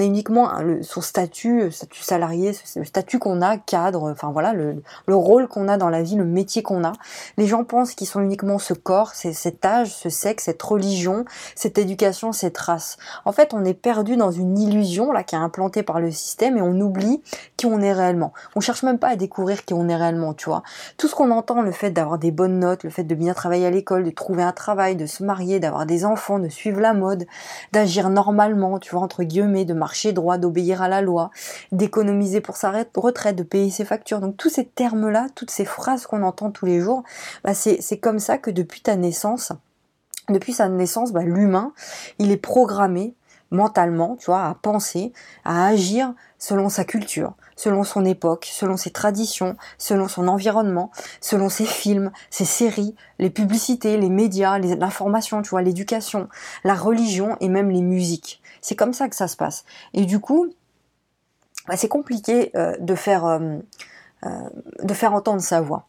est 0.00 0.06
uniquement 0.06 0.50
le, 0.60 0.82
son 0.82 1.00
statut, 1.00 1.70
statut 1.70 2.02
salarié, 2.02 2.52
le 2.76 2.84
statut 2.84 3.18
qu'on 3.18 3.42
a, 3.42 3.56
cadre, 3.56 4.10
enfin 4.10 4.30
voilà, 4.30 4.52
le, 4.52 4.82
le 5.06 5.16
rôle 5.16 5.48
qu'on 5.48 5.68
a 5.68 5.76
dans 5.76 5.90
la 5.90 6.02
vie, 6.02 6.16
le 6.16 6.24
métier 6.24 6.62
qu'on 6.62 6.84
a. 6.84 6.92
Les 7.36 7.46
gens 7.46 7.64
pensent 7.64 7.94
qu'ils 7.94 8.06
sont 8.06 8.20
uniquement 8.20 8.58
ce 8.58 8.74
corps, 8.74 9.12
cet 9.14 9.64
âge, 9.64 9.94
ce 9.94 10.08
sexe, 10.08 10.44
cette 10.44 10.62
religion, 10.62 11.24
cette 11.54 11.78
éducation, 11.78 12.32
cette 12.32 12.58
race. 12.58 12.96
En 13.24 13.32
fait, 13.32 13.54
on 13.54 13.64
est 13.64 13.74
perdu 13.74 14.16
dans 14.16 14.30
une 14.30 14.58
illusion 14.58 15.12
là 15.12 15.22
qui 15.22 15.34
est 15.34 15.38
implantée 15.38 15.82
par 15.82 16.00
le 16.00 16.10
système 16.10 16.56
et 16.56 16.62
on 16.62 16.80
oublie 16.80 17.22
qui 17.56 17.66
on 17.66 17.80
est 17.80 17.92
réellement. 17.92 18.32
On 18.56 18.60
cherche 18.60 18.82
même 18.82 18.98
pas 18.98 19.08
à 19.08 19.16
découvrir 19.16 19.64
qui 19.64 19.74
on 19.74 19.88
est 19.88 19.96
réellement, 19.96 20.34
tu 20.34 20.48
vois. 20.48 20.62
Tout 20.96 21.08
ce 21.08 21.14
qu'on 21.14 21.30
entend, 21.30 21.62
le 21.62 21.72
fait 21.72 21.90
d'avoir 21.90 22.18
des 22.18 22.30
bonnes 22.30 22.58
notes, 22.58 22.84
le 22.84 22.90
fait 22.90 23.04
de 23.04 23.14
bien 23.14 23.34
travailler 23.34 23.66
à 23.66 23.70
l'école, 23.70 24.04
de 24.04 24.10
trouver 24.10 24.42
un 24.42 24.52
travail, 24.52 24.96
de 24.96 25.06
se 25.06 25.22
marier, 25.22 25.60
d'avoir 25.60 25.86
des 25.86 26.04
enfants, 26.04 26.38
de 26.38 26.48
suivre 26.48 26.80
la 26.80 26.94
mode, 26.94 27.26
d'agir 27.72 28.10
normalement, 28.10 28.78
tu 28.78 28.94
vois, 28.94 29.02
entre 29.02 29.22
guillemets, 29.22 29.64
de 29.64 29.74
marcher 29.84 30.14
droit, 30.14 30.38
d'obéir 30.38 30.80
à 30.80 30.88
la 30.88 31.02
loi, 31.02 31.30
d'économiser 31.70 32.40
pour 32.40 32.56
sa 32.56 32.70
retraite, 32.70 33.36
de 33.36 33.42
payer 33.42 33.70
ses 33.70 33.84
factures. 33.84 34.20
Donc 34.20 34.38
tous 34.38 34.48
ces 34.48 34.64
termes-là, 34.64 35.26
toutes 35.34 35.50
ces 35.50 35.66
phrases 35.66 36.06
qu'on 36.06 36.22
entend 36.22 36.50
tous 36.50 36.64
les 36.64 36.80
jours, 36.80 37.02
bah 37.44 37.52
c'est 37.52 37.98
comme 37.98 38.18
ça 38.18 38.38
que 38.38 38.50
depuis 38.50 38.80
ta 38.80 38.96
naissance, 38.96 39.52
depuis 40.30 40.54
sa 40.54 40.70
naissance, 40.70 41.12
bah, 41.12 41.22
l'humain, 41.22 41.74
il 42.18 42.30
est 42.32 42.38
programmé 42.38 43.14
mentalement, 43.50 44.16
tu 44.16 44.26
vois, 44.26 44.46
à 44.46 44.54
penser, 44.54 45.12
à 45.44 45.66
agir 45.66 46.14
selon 46.38 46.70
sa 46.70 46.84
culture, 46.84 47.34
selon 47.56 47.84
son 47.84 48.06
époque, 48.06 48.48
selon 48.50 48.78
ses 48.78 48.90
traditions, 48.90 49.56
selon 49.76 50.08
son 50.08 50.28
environnement, 50.28 50.90
selon 51.20 51.50
ses 51.50 51.66
films, 51.66 52.10
ses 52.30 52.46
séries, 52.46 52.94
les 53.18 53.28
publicités, 53.28 53.98
les 53.98 54.08
médias, 54.08 54.58
l'information, 54.58 55.42
tu 55.42 55.50
vois, 55.50 55.60
l'éducation, 55.60 56.28
la 56.64 56.74
religion 56.74 57.36
et 57.40 57.50
même 57.50 57.70
les 57.70 57.82
musiques. 57.82 58.40
C'est 58.64 58.76
comme 58.76 58.94
ça 58.94 59.10
que 59.10 59.14
ça 59.14 59.28
se 59.28 59.36
passe. 59.36 59.66
Et 59.92 60.06
du 60.06 60.20
coup, 60.20 60.46
bah, 61.68 61.76
c'est 61.76 61.88
compliqué 61.88 62.50
euh, 62.56 62.74
euh, 62.80 63.58
euh, 64.24 64.48
de 64.82 64.94
faire 64.94 65.12
entendre 65.12 65.42
sa 65.42 65.60
voix. 65.60 65.86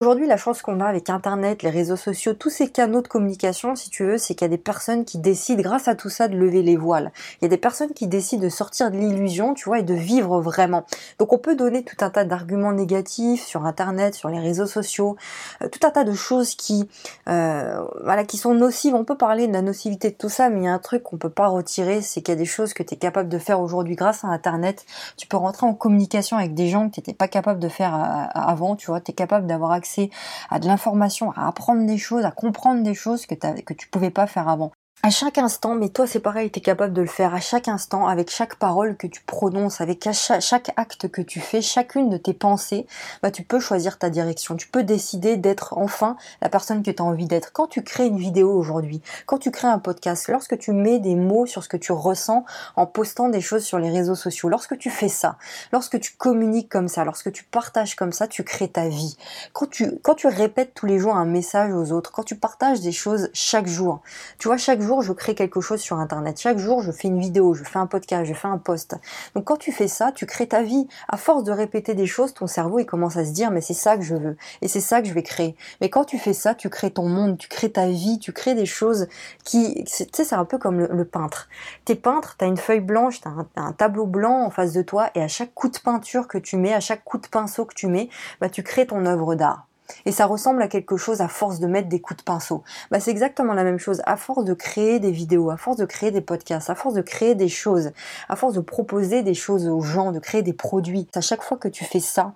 Aujourd'hui, 0.00 0.28
la 0.28 0.36
chance 0.36 0.62
qu'on 0.62 0.78
a 0.78 0.86
avec 0.86 1.10
Internet, 1.10 1.64
les 1.64 1.70
réseaux 1.70 1.96
sociaux, 1.96 2.32
tous 2.32 2.50
ces 2.50 2.68
canaux 2.68 3.02
de 3.02 3.08
communication, 3.08 3.74
si 3.74 3.90
tu 3.90 4.04
veux, 4.04 4.16
c'est 4.16 4.36
qu'il 4.36 4.44
y 4.44 4.46
a 4.46 4.48
des 4.48 4.56
personnes 4.56 5.04
qui 5.04 5.18
décident, 5.18 5.60
grâce 5.60 5.88
à 5.88 5.96
tout 5.96 6.08
ça, 6.08 6.28
de 6.28 6.36
lever 6.36 6.62
les 6.62 6.76
voiles. 6.76 7.10
Il 7.40 7.44
y 7.44 7.46
a 7.46 7.48
des 7.48 7.56
personnes 7.56 7.92
qui 7.92 8.06
décident 8.06 8.44
de 8.44 8.48
sortir 8.48 8.92
de 8.92 8.96
l'illusion, 8.96 9.54
tu 9.54 9.64
vois, 9.64 9.80
et 9.80 9.82
de 9.82 9.94
vivre 9.94 10.40
vraiment. 10.40 10.84
Donc 11.18 11.32
on 11.32 11.38
peut 11.38 11.56
donner 11.56 11.82
tout 11.82 11.96
un 12.00 12.10
tas 12.10 12.24
d'arguments 12.24 12.70
négatifs 12.70 13.44
sur 13.44 13.66
Internet, 13.66 14.14
sur 14.14 14.28
les 14.28 14.38
réseaux 14.38 14.66
sociaux, 14.66 15.16
euh, 15.62 15.68
tout 15.68 15.84
un 15.84 15.90
tas 15.90 16.04
de 16.04 16.12
choses 16.12 16.54
qui, 16.54 16.88
euh, 17.28 17.84
voilà, 18.04 18.22
qui 18.22 18.36
sont 18.36 18.54
nocives. 18.54 18.94
On 18.94 19.04
peut 19.04 19.16
parler 19.16 19.48
de 19.48 19.52
la 19.52 19.62
nocivité 19.62 20.10
de 20.10 20.14
tout 20.14 20.28
ça, 20.28 20.48
mais 20.48 20.60
il 20.60 20.64
y 20.66 20.68
a 20.68 20.72
un 20.72 20.78
truc 20.78 21.02
qu'on 21.02 21.18
peut 21.18 21.28
pas 21.28 21.48
retirer, 21.48 22.02
c'est 22.02 22.22
qu'il 22.22 22.34
y 22.34 22.36
a 22.36 22.38
des 22.38 22.44
choses 22.44 22.72
que 22.72 22.84
tu 22.84 22.94
es 22.94 22.96
capable 22.96 23.28
de 23.28 23.38
faire 23.38 23.60
aujourd'hui 23.60 23.96
grâce 23.96 24.22
à 24.22 24.28
Internet. 24.28 24.86
Tu 25.16 25.26
peux 25.26 25.36
rentrer 25.36 25.66
en 25.66 25.74
communication 25.74 26.36
avec 26.36 26.54
des 26.54 26.68
gens 26.68 26.88
que 26.88 26.94
tu 26.94 27.00
n'étais 27.00 27.14
pas 27.14 27.26
capable 27.26 27.58
de 27.58 27.68
faire 27.68 27.96
euh, 27.96 28.40
avant, 28.40 28.76
tu 28.76 28.92
vois, 28.92 29.00
tu 29.00 29.10
es 29.10 29.14
capable 29.14 29.47
d'avoir 29.48 29.72
accès 29.72 30.10
à 30.50 30.60
de 30.60 30.66
l'information, 30.66 31.32
à 31.32 31.48
apprendre 31.48 31.86
des 31.86 31.98
choses, 31.98 32.24
à 32.24 32.30
comprendre 32.30 32.82
des 32.84 32.94
choses 32.94 33.26
que, 33.26 33.34
tu 33.74 33.88
pouvais 33.88 34.10
pas 34.10 34.26
faire 34.26 34.48
avant 34.48 34.72
à 35.04 35.10
chaque 35.10 35.38
instant, 35.38 35.76
mais 35.76 35.90
toi 35.90 36.08
c'est 36.08 36.18
pareil, 36.18 36.50
tu 36.50 36.58
es 36.58 36.62
capable 36.62 36.92
de 36.92 37.00
le 37.00 37.06
faire 37.06 37.32
à 37.32 37.38
chaque 37.38 37.68
instant, 37.68 38.08
avec 38.08 38.30
chaque 38.32 38.56
parole 38.56 38.96
que 38.96 39.06
tu 39.06 39.22
prononces, 39.22 39.80
avec 39.80 40.08
chaque, 40.12 40.72
acte 40.76 41.06
que 41.08 41.22
tu 41.22 41.38
fais, 41.38 41.62
chacune 41.62 42.10
de 42.10 42.16
tes 42.16 42.32
pensées, 42.32 42.84
bah 43.22 43.30
tu 43.30 43.44
peux 43.44 43.60
choisir 43.60 43.98
ta 43.98 44.10
direction. 44.10 44.56
Tu 44.56 44.66
peux 44.66 44.82
décider 44.82 45.36
d'être 45.36 45.78
enfin 45.78 46.16
la 46.42 46.48
personne 46.48 46.82
que 46.82 46.90
tu 46.90 47.00
as 47.00 47.04
envie 47.04 47.26
d'être. 47.26 47.52
Quand 47.52 47.68
tu 47.68 47.84
crées 47.84 48.06
une 48.06 48.18
vidéo 48.18 48.52
aujourd'hui, 48.52 49.00
quand 49.26 49.38
tu 49.38 49.52
crées 49.52 49.68
un 49.68 49.78
podcast, 49.78 50.26
lorsque 50.26 50.58
tu 50.58 50.72
mets 50.72 50.98
des 50.98 51.14
mots 51.14 51.46
sur 51.46 51.62
ce 51.62 51.68
que 51.68 51.76
tu 51.76 51.92
ressens 51.92 52.44
en 52.74 52.86
postant 52.86 53.28
des 53.28 53.40
choses 53.40 53.64
sur 53.64 53.78
les 53.78 53.90
réseaux 53.90 54.16
sociaux, 54.16 54.48
lorsque 54.48 54.76
tu 54.78 54.90
fais 54.90 55.08
ça, 55.08 55.36
lorsque 55.72 56.00
tu 56.00 56.16
communiques 56.16 56.68
comme 56.68 56.88
ça, 56.88 57.04
lorsque 57.04 57.30
tu 57.30 57.44
partages 57.44 57.94
comme 57.94 58.12
ça, 58.12 58.26
tu 58.26 58.42
crées 58.42 58.68
ta 58.68 58.88
vie. 58.88 59.16
Quand 59.52 59.70
tu, 59.70 59.96
quand 60.02 60.16
tu 60.16 60.26
répètes 60.26 60.74
tous 60.74 60.86
les 60.86 60.98
jours 60.98 61.14
un 61.14 61.24
message 61.24 61.72
aux 61.72 61.92
autres, 61.92 62.10
quand 62.10 62.24
tu 62.24 62.34
partages 62.34 62.80
des 62.80 62.92
choses 62.92 63.30
chaque 63.32 63.68
jour, 63.68 64.00
tu 64.38 64.48
vois, 64.48 64.56
chaque 64.56 64.80
jour 64.80 64.87
je 65.02 65.12
crée 65.12 65.34
quelque 65.34 65.60
chose 65.60 65.80
sur 65.80 65.98
Internet. 65.98 66.40
Chaque 66.40 66.58
jour, 66.58 66.82
je 66.82 66.90
fais 66.90 67.08
une 67.08 67.20
vidéo, 67.20 67.54
je 67.54 67.62
fais 67.62 67.78
un 67.78 67.86
podcast, 67.86 68.24
je 68.24 68.34
fais 68.34 68.48
un 68.48 68.58
post. 68.58 68.96
Donc 69.34 69.44
quand 69.44 69.56
tu 69.56 69.70
fais 69.70 69.88
ça, 69.88 70.12
tu 70.12 70.26
crées 70.26 70.48
ta 70.48 70.62
vie. 70.62 70.88
À 71.08 71.16
force 71.16 71.44
de 71.44 71.52
répéter 71.52 71.94
des 71.94 72.06
choses, 72.06 72.34
ton 72.34 72.46
cerveau, 72.46 72.78
il 72.78 72.86
commence 72.86 73.16
à 73.16 73.24
se 73.24 73.32
dire, 73.32 73.50
mais 73.50 73.60
c'est 73.60 73.74
ça 73.74 73.96
que 73.96 74.02
je 74.02 74.14
veux. 74.14 74.36
Et 74.62 74.68
c'est 74.68 74.80
ça 74.80 75.02
que 75.02 75.08
je 75.08 75.12
vais 75.12 75.22
créer. 75.22 75.56
Mais 75.80 75.90
quand 75.90 76.04
tu 76.04 76.18
fais 76.18 76.32
ça, 76.32 76.54
tu 76.54 76.70
crées 76.70 76.90
ton 76.90 77.08
monde, 77.08 77.36
tu 77.36 77.48
crées 77.48 77.70
ta 77.70 77.88
vie, 77.88 78.18
tu 78.18 78.32
crées 78.32 78.54
des 78.54 78.66
choses 78.66 79.08
qui... 79.44 79.84
Tu 79.84 80.04
sais, 80.12 80.24
c'est 80.24 80.34
un 80.34 80.44
peu 80.44 80.58
comme 80.58 80.80
le, 80.80 81.04
peintre. 81.04 81.48
T'es 81.84 81.94
peintre, 81.94 82.36
t'as 82.38 82.46
une 82.46 82.56
feuille 82.56 82.80
blanche, 82.80 83.20
t'as 83.20 83.30
un, 83.30 83.46
un 83.56 83.72
tableau 83.72 84.06
blanc 84.06 84.44
en 84.44 84.50
face 84.50 84.72
de 84.72 84.82
toi, 84.82 85.10
et 85.14 85.22
à 85.22 85.28
chaque 85.28 85.54
coup 85.54 85.68
de 85.68 85.78
peinture 85.78 86.28
que 86.28 86.38
tu 86.38 86.56
mets, 86.56 86.72
à 86.72 86.80
chaque 86.80 87.04
coup 87.04 87.18
de 87.18 87.26
pinceau 87.26 87.64
que 87.66 87.74
tu 87.74 87.86
mets, 87.86 88.08
bah, 88.40 88.48
tu 88.48 88.62
crées 88.62 88.86
ton 88.86 89.04
œuvre 89.06 89.34
d'art. 89.34 89.67
Et 90.06 90.12
ça 90.12 90.26
ressemble 90.26 90.62
à 90.62 90.68
quelque 90.68 90.96
chose 90.96 91.20
à 91.20 91.28
force 91.28 91.60
de 91.60 91.66
mettre 91.66 91.88
des 91.88 92.00
coups 92.00 92.18
de 92.18 92.22
pinceau. 92.22 92.62
Bah, 92.90 93.00
c'est 93.00 93.10
exactement 93.10 93.54
la 93.54 93.64
même 93.64 93.78
chose. 93.78 94.02
À 94.06 94.16
force 94.16 94.44
de 94.44 94.54
créer 94.54 95.00
des 95.00 95.10
vidéos, 95.10 95.50
à 95.50 95.56
force 95.56 95.76
de 95.76 95.84
créer 95.84 96.10
des 96.10 96.20
podcasts, 96.20 96.70
à 96.70 96.74
force 96.74 96.94
de 96.94 97.02
créer 97.02 97.34
des 97.34 97.48
choses, 97.48 97.92
à 98.28 98.36
force 98.36 98.54
de 98.54 98.60
proposer 98.60 99.22
des 99.22 99.34
choses 99.34 99.66
aux 99.66 99.80
gens, 99.80 100.12
de 100.12 100.18
créer 100.18 100.42
des 100.42 100.52
produits. 100.52 101.08
À 101.14 101.20
chaque 101.20 101.42
fois 101.42 101.56
que 101.56 101.68
tu 101.68 101.84
fais 101.84 102.00
ça, 102.00 102.32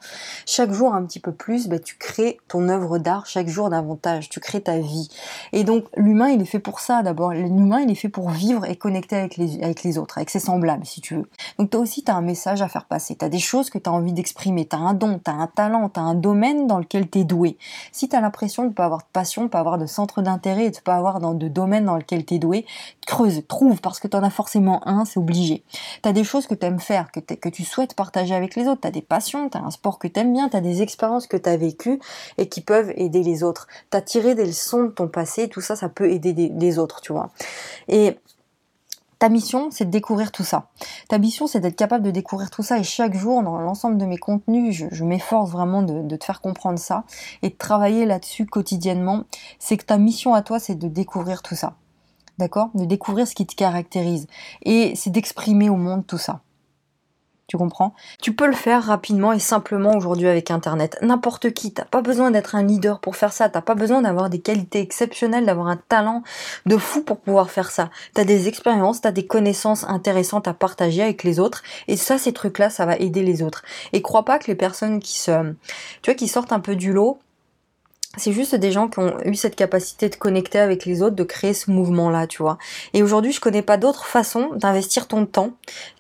chaque 0.47 0.73
jour 0.73 0.95
un 0.95 1.05
petit 1.05 1.21
peu 1.21 1.33
plus, 1.33 1.69
bah, 1.69 1.79
tu 1.79 1.97
crées 1.97 2.39
ton 2.49 2.69
œuvre 2.69 2.99
d'art 2.99 3.27
chaque 3.27 3.49
jour 3.49 3.71
davantage. 3.71 4.29
Tu 4.29 4.41
crées 4.41 4.63
ta 4.63 4.79
vie. 4.79 5.09
Et 5.53 5.65
donc, 5.65 5.85
l'humain, 5.97 6.29
il 6.29 6.41
est 6.41 6.47
fait 6.47 6.59
pour 6.59 6.81
ça 6.81 7.03
d'abord. 7.03 7.33
L'humain, 7.33 7.81
il 7.81 7.91
est 7.91 7.97
fait 7.97 8.09
pour 8.09 8.31
vivre 8.31 8.65
et 8.65 8.77
connecter 8.77 9.17
avec 9.17 9.37
les, 9.37 9.63
avec 9.63 9.83
les 9.83 9.99
autres, 9.99 10.19
avec 10.19 10.31
ses 10.31 10.41
semblables, 10.41 10.87
si 10.87 11.01
tu 11.01 11.17
veux. 11.17 11.29
Donc, 11.59 11.71
toi 11.71 11.81
aussi, 11.81 12.05
tu 12.05 12.11
as 12.11 12.15
un 12.15 12.23
message 12.23 12.63
à 12.63 12.69
faire 12.69 12.87
passer. 12.87 13.17
Tu 13.17 13.25
as 13.25 13.29
des 13.29 13.39
choses 13.39 13.71
que 13.71 13.79
tu 13.79 13.89
as 13.89 13.93
envie 13.93 14.13
d'exprimer. 14.13 14.67
Tu 14.67 14.77
as 14.77 14.79
un 14.79 14.95
don, 14.95 15.21
tu 15.23 15.31
as 15.31 15.35
un 15.35 15.47
talent, 15.47 15.89
tu 15.89 16.01
as 16.01 16.03
un 16.03 16.15
domaine 16.15 16.67
dans 16.67 16.79
lequel 16.79 17.09
tu 17.09 17.21
es 17.21 17.25
doué. 17.25 17.42
Si 17.93 18.09
tu 18.09 18.17
as 18.17 18.21
l'impression 18.21 18.65
de 18.65 18.69
ne 18.69 18.73
pas 18.73 18.85
avoir 18.85 19.01
de 19.01 19.07
passion, 19.13 19.45
de 19.45 19.49
pas 19.49 19.59
avoir 19.59 19.79
de 19.79 19.87
centre 19.87 20.23
d'intérêt 20.23 20.67
et 20.67 20.71
de 20.71 20.79
pas 20.79 20.97
avoir 20.97 21.21
de 21.21 21.49
domaine 21.49 21.85
dans 21.85 21.97
lequel 21.97 22.25
tu 22.25 22.35
es 22.35 22.39
doué, 22.39 22.67
creuse, 23.07 23.43
trouve, 23.49 23.81
parce 23.81 24.01
que 24.01 24.09
tu 24.09 24.17
en 24.17 24.23
as 24.23 24.31
forcément 24.31 24.87
un, 24.87 25.05
c'est 25.05 25.19
obligé. 25.19 25.63
Tu 26.03 26.09
as 26.09 26.13
des 26.13 26.25
choses 26.25 26.47
que 26.47 26.55
tu 26.55 26.67
aimes 26.67 26.81
faire, 26.81 27.11
que, 27.11 27.21
que 27.21 27.49
tu 27.49 27.65
souhaites 27.65 27.95
partager 27.95 28.35
avec 28.35 28.55
les 28.55 28.69
autres, 28.69 28.83
tu 28.83 28.89
as 28.89 28.93
des 28.93 29.03
passions, 29.03 29.49
tu 29.49 29.59
as 29.59 29.63
un 29.63 29.71
sport 29.71 29.99
que 29.99 30.09
tu 30.09 30.21
aimes 30.21 30.33
bien, 30.33 30.49
tu 30.49 30.57
as 30.57 30.61
des 30.61 30.83
expériences 30.83 31.27
que 31.27 31.37
tu 31.37 31.49
as 31.49 31.57
vécues 31.57 32.01
et 32.39 32.49
qui 32.49 32.61
peuvent 32.61 32.93
aider 32.97 33.23
les 33.23 33.43
autres. 33.43 33.67
Tu 33.91 33.97
as 33.97 34.03
tiré 34.03 34.35
des 34.35 34.47
leçons 34.47 34.85
de 34.85 34.89
ton 34.89 35.09
passé, 35.09 35.49
tout 35.49 35.61
ça, 35.61 35.77
ça 35.77 35.89
peut 35.89 36.11
aider 36.11 36.33
les 36.33 36.79
autres, 36.79 37.01
tu 37.01 37.13
vois. 37.13 37.31
Et 37.89 38.17
ta 39.23 39.29
mission, 39.29 39.69
c'est 39.71 39.85
de 39.85 39.91
découvrir 39.93 40.33
tout 40.33 40.43
ça. 40.43 40.67
Ta 41.09 41.17
mission, 41.17 41.47
c'est 41.47 41.61
d'être 41.61 41.77
capable 41.77 42.05
de 42.05 42.11
découvrir 42.11 42.51
tout 42.51 42.65
ça. 42.65 42.81
Et 42.81 42.83
chaque 42.83 43.15
jour, 43.15 43.41
dans 43.45 43.57
l'ensemble 43.61 43.97
de 43.97 44.05
mes 44.05 44.19
contenus, 44.19 44.85
je, 44.91 45.05
m'efforce 45.05 45.49
vraiment 45.49 45.85
de, 45.85 46.17
te 46.17 46.25
faire 46.25 46.41
comprendre 46.41 46.81
ça 46.81 47.05
et 47.43 47.51
de 47.51 47.55
travailler 47.55 48.05
là-dessus 48.05 48.47
quotidiennement. 48.47 49.23
C'est 49.61 49.77
que 49.77 49.85
ta 49.85 49.97
mission 49.97 50.35
à 50.35 50.43
toi, 50.43 50.59
c'est 50.59 50.75
de 50.75 50.89
découvrir 50.89 51.43
tout 51.43 51.55
ça. 51.55 51.77
D'accord? 52.39 52.71
De 52.75 52.85
découvrir 52.85 53.29
ce 53.29 53.37
qui 53.37 53.47
te 53.47 53.55
caractérise. 53.55 54.27
Et 54.65 54.95
c'est 54.97 55.11
d'exprimer 55.11 55.71
au 55.71 55.77
monde 55.77 56.05
tout 56.05 56.19
ça. 56.19 56.41
Tu 57.53 57.59
comprends 57.59 57.93
Tu 58.23 58.33
peux 58.33 58.47
le 58.47 58.55
faire 58.55 58.83
rapidement 58.83 59.31
et 59.35 59.39
simplement 59.39 59.95
aujourd'hui 59.95 60.27
avec 60.27 60.51
Internet. 60.51 60.97
N'importe 61.03 61.53
qui, 61.53 61.71
t'as 61.71 61.85
pas 61.85 62.01
besoin 62.01 62.31
d'être 62.31 62.55
un 62.55 62.63
leader 62.63 62.99
pour 62.99 63.15
faire 63.15 63.35
ça, 63.35 63.51
t'as 63.51 63.61
pas 63.61 63.75
besoin 63.75 64.01
d'avoir 64.01 64.31
des 64.31 64.41
qualités 64.41 64.81
exceptionnelles, 64.81 65.45
d'avoir 65.45 65.67
un 65.67 65.77
talent 65.77 66.23
de 66.65 66.79
fou 66.79 67.03
pour 67.03 67.21
pouvoir 67.21 67.51
faire 67.51 67.71
ça. 67.71 67.91
T'as 68.15 68.25
des 68.25 68.49
expériences, 68.49 69.03
t'as 69.03 69.11
des 69.11 69.27
connaissances 69.27 69.85
intéressantes 69.85 70.49
à 70.49 70.55
partager 70.55 71.03
avec 71.03 71.25
les 71.25 71.41
autres, 71.41 71.63
et 71.89 71.99
ça, 71.99 72.17
ces 72.17 72.33
trucs-là, 72.33 72.71
ça 72.71 72.87
va 72.87 72.97
aider 72.97 73.23
les 73.23 73.43
autres. 73.43 73.65
Et 73.93 74.01
crois 74.01 74.25
pas 74.25 74.39
que 74.39 74.47
les 74.47 74.55
personnes 74.55 74.99
qui 74.99 75.19
se, 75.19 75.53
tu 76.01 76.11
vois, 76.11 76.15
qui 76.15 76.29
sortent 76.29 76.55
un 76.55 76.61
peu 76.61 76.75
du 76.75 76.95
lot, 76.95 77.19
c'est 78.19 78.33
juste 78.33 78.55
des 78.55 78.73
gens 78.73 78.89
qui 78.89 78.99
ont 78.99 79.17
eu 79.25 79.35
cette 79.35 79.57
capacité 79.57 80.11
de 80.11 80.17
connecter 80.17 80.59
avec 80.59 80.85
les 80.85 81.03
autres, 81.03 81.17
de 81.17 81.25
créer 81.25 81.55
ce 81.55 81.71
mouvement-là, 81.71 82.27
tu 82.27 82.43
vois. 82.43 82.59
Et 82.93 83.03
aujourd'hui, 83.03 83.33
je 83.33 83.41
connais 83.41 83.63
pas 83.63 83.79
d'autre 83.79 84.05
façon 84.05 84.51
d'investir 84.55 85.09
ton 85.09 85.25
temps 85.25 85.53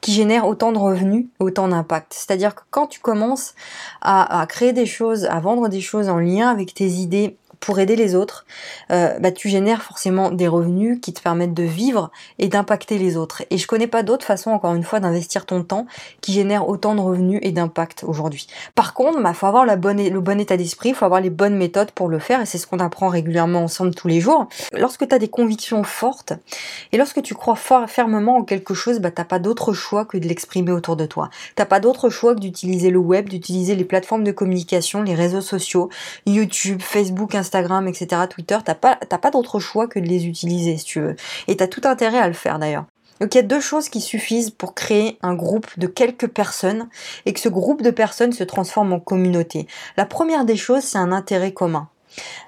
qui 0.03 0.13
génère 0.13 0.47
autant 0.47 0.73
de 0.73 0.79
revenus, 0.79 1.27
autant 1.39 1.69
d'impact. 1.69 2.13
C'est-à-dire 2.13 2.55
que 2.55 2.63
quand 2.71 2.87
tu 2.87 3.01
commences 3.01 3.55
à, 4.03 4.41
à, 4.41 4.47
créer 4.47 4.75
des 4.75 4.85
choses, 4.85 5.25
à 5.25 5.41
vendre 5.41 5.69
des 5.69 5.81
choses 5.81 6.11
en 6.11 6.19
lien 6.19 6.51
avec 6.51 6.75
tes 6.75 6.89
idées 6.89 7.39
pour 7.63 7.79
aider 7.79 7.95
les 7.95 8.17
autres, 8.17 8.45
euh, 8.91 9.17
bah, 9.21 9.31
tu 9.31 9.49
génères 9.49 9.83
forcément 9.83 10.33
des 10.33 10.49
revenus 10.49 10.99
qui 11.01 11.13
te 11.13 11.23
permettent 11.23 11.55
de 11.55 11.63
vivre 11.63 12.11
et 12.41 12.49
d'impacter 12.49 12.99
les 12.99 13.17
autres. 13.17 13.45
Et 13.51 13.57
je 13.57 13.69
connais 13.69 13.87
pas 13.87 14.03
d'autre 14.03 14.27
façon, 14.27 14.51
encore 14.51 14.75
une 14.75 14.83
fois, 14.83 14.99
d'investir 14.99 15.47
ton 15.47 15.63
temps 15.63 15.87
qui 16.21 16.33
génère 16.33 16.69
autant 16.69 16.97
de 16.97 17.01
revenus 17.01 17.39
et 17.43 17.53
d'impact 17.53 18.05
aujourd'hui. 18.05 18.49
Par 18.75 18.95
contre, 18.95 19.19
il 19.19 19.23
bah, 19.23 19.33
faut 19.33 19.47
avoir 19.47 19.65
la 19.65 19.77
bonne, 19.77 20.03
le 20.05 20.21
bon 20.21 20.41
état 20.41 20.57
d'esprit, 20.57 20.89
il 20.89 20.95
faut 20.97 21.05
avoir 21.05 21.21
les 21.21 21.31
bonnes 21.31 21.57
méthodes 21.57 21.93
pour 21.93 22.09
le 22.09 22.19
faire, 22.19 22.41
et 22.41 22.47
c'est 22.47 22.59
ce 22.59 22.67
qu'on 22.67 22.81
apprend 22.81 23.07
régulièrement 23.07 23.61
ensemble 23.61 23.95
tous 23.95 24.09
les 24.09 24.21
jours. 24.21 24.49
Lorsque 24.73 25.07
tu 25.07 25.15
as 25.15 25.21
des 25.21 25.29
convictions 25.29 25.85
fortes, 25.85 26.33
et 26.91 26.99
lorsque 26.99 27.23
tu 27.23 27.37
crois 27.37 27.55
fort, 27.55 27.89
fermement 27.89 28.39
en 28.39 28.43
quelque 28.43 28.75
chose, 28.75 28.99
bah, 28.99 29.13
t'as 29.13 29.25
pas 29.25 29.39
d'autre 29.39 29.73
choix 29.73 30.05
que 30.05 30.19
de 30.19 30.27
l'exprimer 30.27 30.73
autour 30.73 30.97
de 30.97 31.07
toi. 31.07 31.31
T'as 31.55 31.67
pas 31.67 31.79
d'autre 31.79 32.11
choix 32.11 32.35
que 32.35 32.41
d'utiliser 32.41 32.91
le 32.91 32.99
web, 32.99 33.29
d'utiliser 33.29 33.77
les 33.77 33.85
plateformes 33.85 34.25
de 34.25 34.33
communication, 34.33 35.03
les 35.03 35.15
réseaux 35.15 35.41
sociaux, 35.41 35.91
YouTube, 36.27 36.83
Facebook, 36.83 37.37
Instagram, 37.37 37.52
Instagram, 37.53 37.87
etc., 37.87 38.23
Twitter, 38.31 38.57
t'as 38.65 38.75
pas, 38.75 38.97
pas 38.97 39.31
d'autre 39.31 39.59
choix 39.61 39.87
que 39.87 39.99
de 39.99 40.07
les 40.07 40.27
utiliser 40.27 40.79
si 40.79 40.85
tu 40.85 41.01
veux. 41.01 41.17
Et 41.49 41.57
t'as 41.57 41.67
tout 41.67 41.83
intérêt 41.85 42.19
à 42.19 42.27
le 42.27 42.33
faire 42.33 42.59
d'ailleurs. 42.59 42.87
Donc 43.21 43.35
il 43.35 43.39
y 43.39 43.41
a 43.41 43.47
deux 43.47 43.61
choses 43.61 43.89
qui 43.91 44.01
suffisent 44.01 44.51
pour 44.51 44.75
créer 44.75 45.19
un 45.23 45.35
groupe 45.35 45.67
de 45.79 45.87
quelques 45.87 46.29
personnes 46.29 46.89
et 47.27 47.33
que 47.33 47.41
ce 47.41 47.51
groupe 47.51 47.83
de 47.83 47.91
personnes 47.91 48.33
se 48.33 48.43
transforme 48.43 48.95
en 48.95 49.01
communauté. 49.01 49.67
La 49.97 50.07
première 50.07 50.45
des 50.45 50.57
choses, 50.57 50.83
c'est 50.83 50.99
un 50.99 51.13
intérêt 51.13 51.53
commun. 51.53 51.89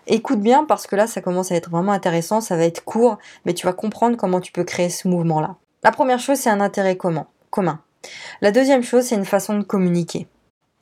Écoute 0.07 0.41
bien 0.41 0.65
parce 0.65 0.87
que 0.87 0.97
là, 0.97 1.07
ça 1.07 1.21
commence 1.21 1.53
à 1.53 1.55
être 1.55 1.71
vraiment 1.71 1.93
intéressant, 1.93 2.41
ça 2.41 2.57
va 2.57 2.65
être 2.65 2.83
court, 2.83 3.19
mais 3.45 3.55
tu 3.55 3.67
vas 3.67 3.73
comprendre 3.73 4.17
comment 4.17 4.41
tu 4.41 4.53
peux 4.53 4.65
créer 4.65 4.89
ce 4.89 5.07
mouvement-là. 5.07 5.57
La 5.83 5.93
première 5.93 6.19
chose, 6.19 6.39
c'est 6.39 6.51
un 6.51 6.61
intérêt 6.61 6.97
commun. 6.97 7.27
commun. 7.51 7.81
La 8.41 8.51
deuxième 8.51 8.83
chose, 8.83 9.05
c'est 9.05 9.15
une 9.15 9.25
façon 9.25 9.59
de 9.59 9.63
communiquer. 9.65 10.27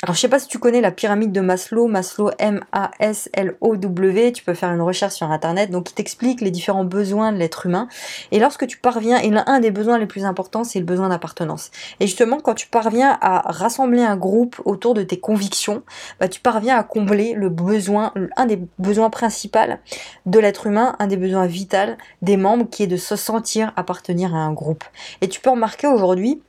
Alors 0.05 0.17
je 0.17 0.21
sais 0.21 0.29
pas 0.29 0.41
si 0.41 0.49
tu 0.49 0.59
connais 0.59 0.81
la 0.81 0.91
pyramide 0.91 1.31
de 1.31 1.41
Maslow, 1.41 1.87
Maslow 1.87 2.33
M-A-S-L-O-W, 2.41 4.33
tu 4.33 4.43
peux 4.43 4.53
faire 4.53 4.73
une 4.73 4.81
recherche 4.81 5.15
sur 5.15 5.31
internet, 5.31 5.71
donc 5.71 5.91
il 5.91 5.95
t'explique 5.95 6.41
les 6.41 6.51
différents 6.51 6.85
besoins 6.85 7.31
de 7.31 7.37
l'être 7.39 7.67
humain. 7.67 7.87
Et 8.33 8.41
lorsque 8.41 8.67
tu 8.67 8.79
parviens, 8.79 9.19
et 9.19 9.31
l'un 9.31 9.61
des 9.61 9.71
besoins 9.71 9.99
les 9.99 10.07
plus 10.07 10.25
importants, 10.25 10.65
c'est 10.65 10.81
le 10.81 10.85
besoin 10.85 11.11
d'appartenance. 11.11 11.71
Et 12.01 12.09
justement, 12.09 12.41
quand 12.41 12.55
tu 12.55 12.67
parviens 12.67 13.17
à 13.21 13.43
rassembler 13.53 14.03
un 14.03 14.17
groupe 14.17 14.61
autour 14.65 14.95
de 14.95 15.05
tes 15.05 15.21
convictions, 15.21 15.85
bah, 16.19 16.27
tu 16.27 16.41
parviens 16.41 16.77
à 16.77 16.83
combler 16.83 17.35
le 17.35 17.49
besoin, 17.49 18.13
un 18.37 18.47
des 18.47 18.59
besoins 18.81 19.09
principaux 19.09 19.59
de 20.27 20.39
l'être 20.41 20.67
humain, 20.67 20.97
un 20.99 21.07
des 21.07 21.17
besoins 21.17 21.47
vitaux 21.47 21.95
des 22.23 22.37
membres, 22.37 22.69
qui 22.69 22.83
est 22.83 22.89
de 22.89 22.97
se 22.97 23.15
sentir 23.15 23.73
appartenir 23.77 24.35
à 24.35 24.39
un 24.39 24.53
groupe. 24.53 24.83
Et 25.21 25.29
tu 25.29 25.41
peux 25.41 25.51
remarquer 25.51 25.87
aujourd'hui, 25.87 26.43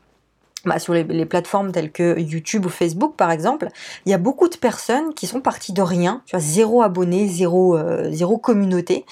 bah, 0.65 0.79
sur 0.79 0.93
les, 0.93 1.25
plateformes 1.25 1.71
telles 1.71 1.91
que 1.91 2.17
YouTube 2.19 2.65
ou 2.65 2.69
Facebook 2.69 3.15
par 3.17 3.31
exemple, 3.31 3.67
il 4.05 4.11
y 4.11 4.13
a 4.13 4.17
beaucoup 4.17 4.47
de 4.47 4.55
personnes 4.55 5.13
qui 5.13 5.27
sont 5.27 5.41
parties 5.41 5.73
de 5.73 5.81
rien, 5.81 6.21
tu 6.25 6.35
vois, 6.35 6.39
zéro 6.39 6.81
abonné, 6.81 7.27
zéro, 7.27 7.77
euh, 7.77 8.09
zéro 8.11 8.37
communauté, 8.37 9.05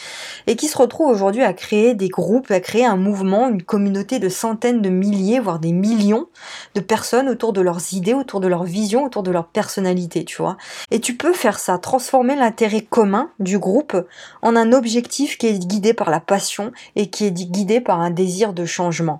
et 0.48 0.56
qui 0.56 0.68
se 0.68 0.78
retrouvent 0.78 1.10
aujourd'hui 1.10 1.44
à 1.44 1.54
créer 1.54 1.94
des 1.94 2.08
groupes, 2.08 2.52
à 2.52 2.60
créer 2.62 2.86
un 2.86 2.96
mouvement, 2.96 3.50
une 3.50 3.64
communauté 3.64 4.20
de 4.20 4.30
centaines 4.30 4.82
de 4.82 4.90
milliers, 4.90 5.40
voire 5.40 5.60
des 5.60 5.74
millions 5.74 6.28
de 6.76 6.80
personnes 6.80 7.28
autour 7.28 7.52
de 7.52 7.62
leurs 7.62 7.94
idées, 7.94 8.14
autour 8.14 8.40
de 8.40 8.48
leur 8.48 8.64
vision, 8.64 9.06
autour 9.06 9.24
de 9.24 9.32
leur 9.32 9.48
personnalité, 9.48 10.24
tu 10.24 10.42
vois. 10.42 10.58
Et 10.90 11.02
tu 11.02 11.18
peux 11.18 11.34
faire 11.34 11.60
ça, 11.60 11.78
transformer 11.78 12.36
l'intérêt 12.36 12.82
commun 12.82 13.30
du 13.40 13.60
groupe 13.60 13.98
en 14.42 14.56
un 14.56 14.72
objectif 14.72 15.38
qui 15.38 15.48
est 15.48 15.60
guidé 15.60 15.94
par 15.94 16.10
la 16.10 16.20
passion 16.22 16.72
et 16.96 17.10
qui 17.10 17.26
est 17.26 17.32
guidé 17.32 17.82
par 17.82 18.00
un 18.00 18.10
désir 18.10 18.54
de 18.54 18.66
changement. 18.66 19.20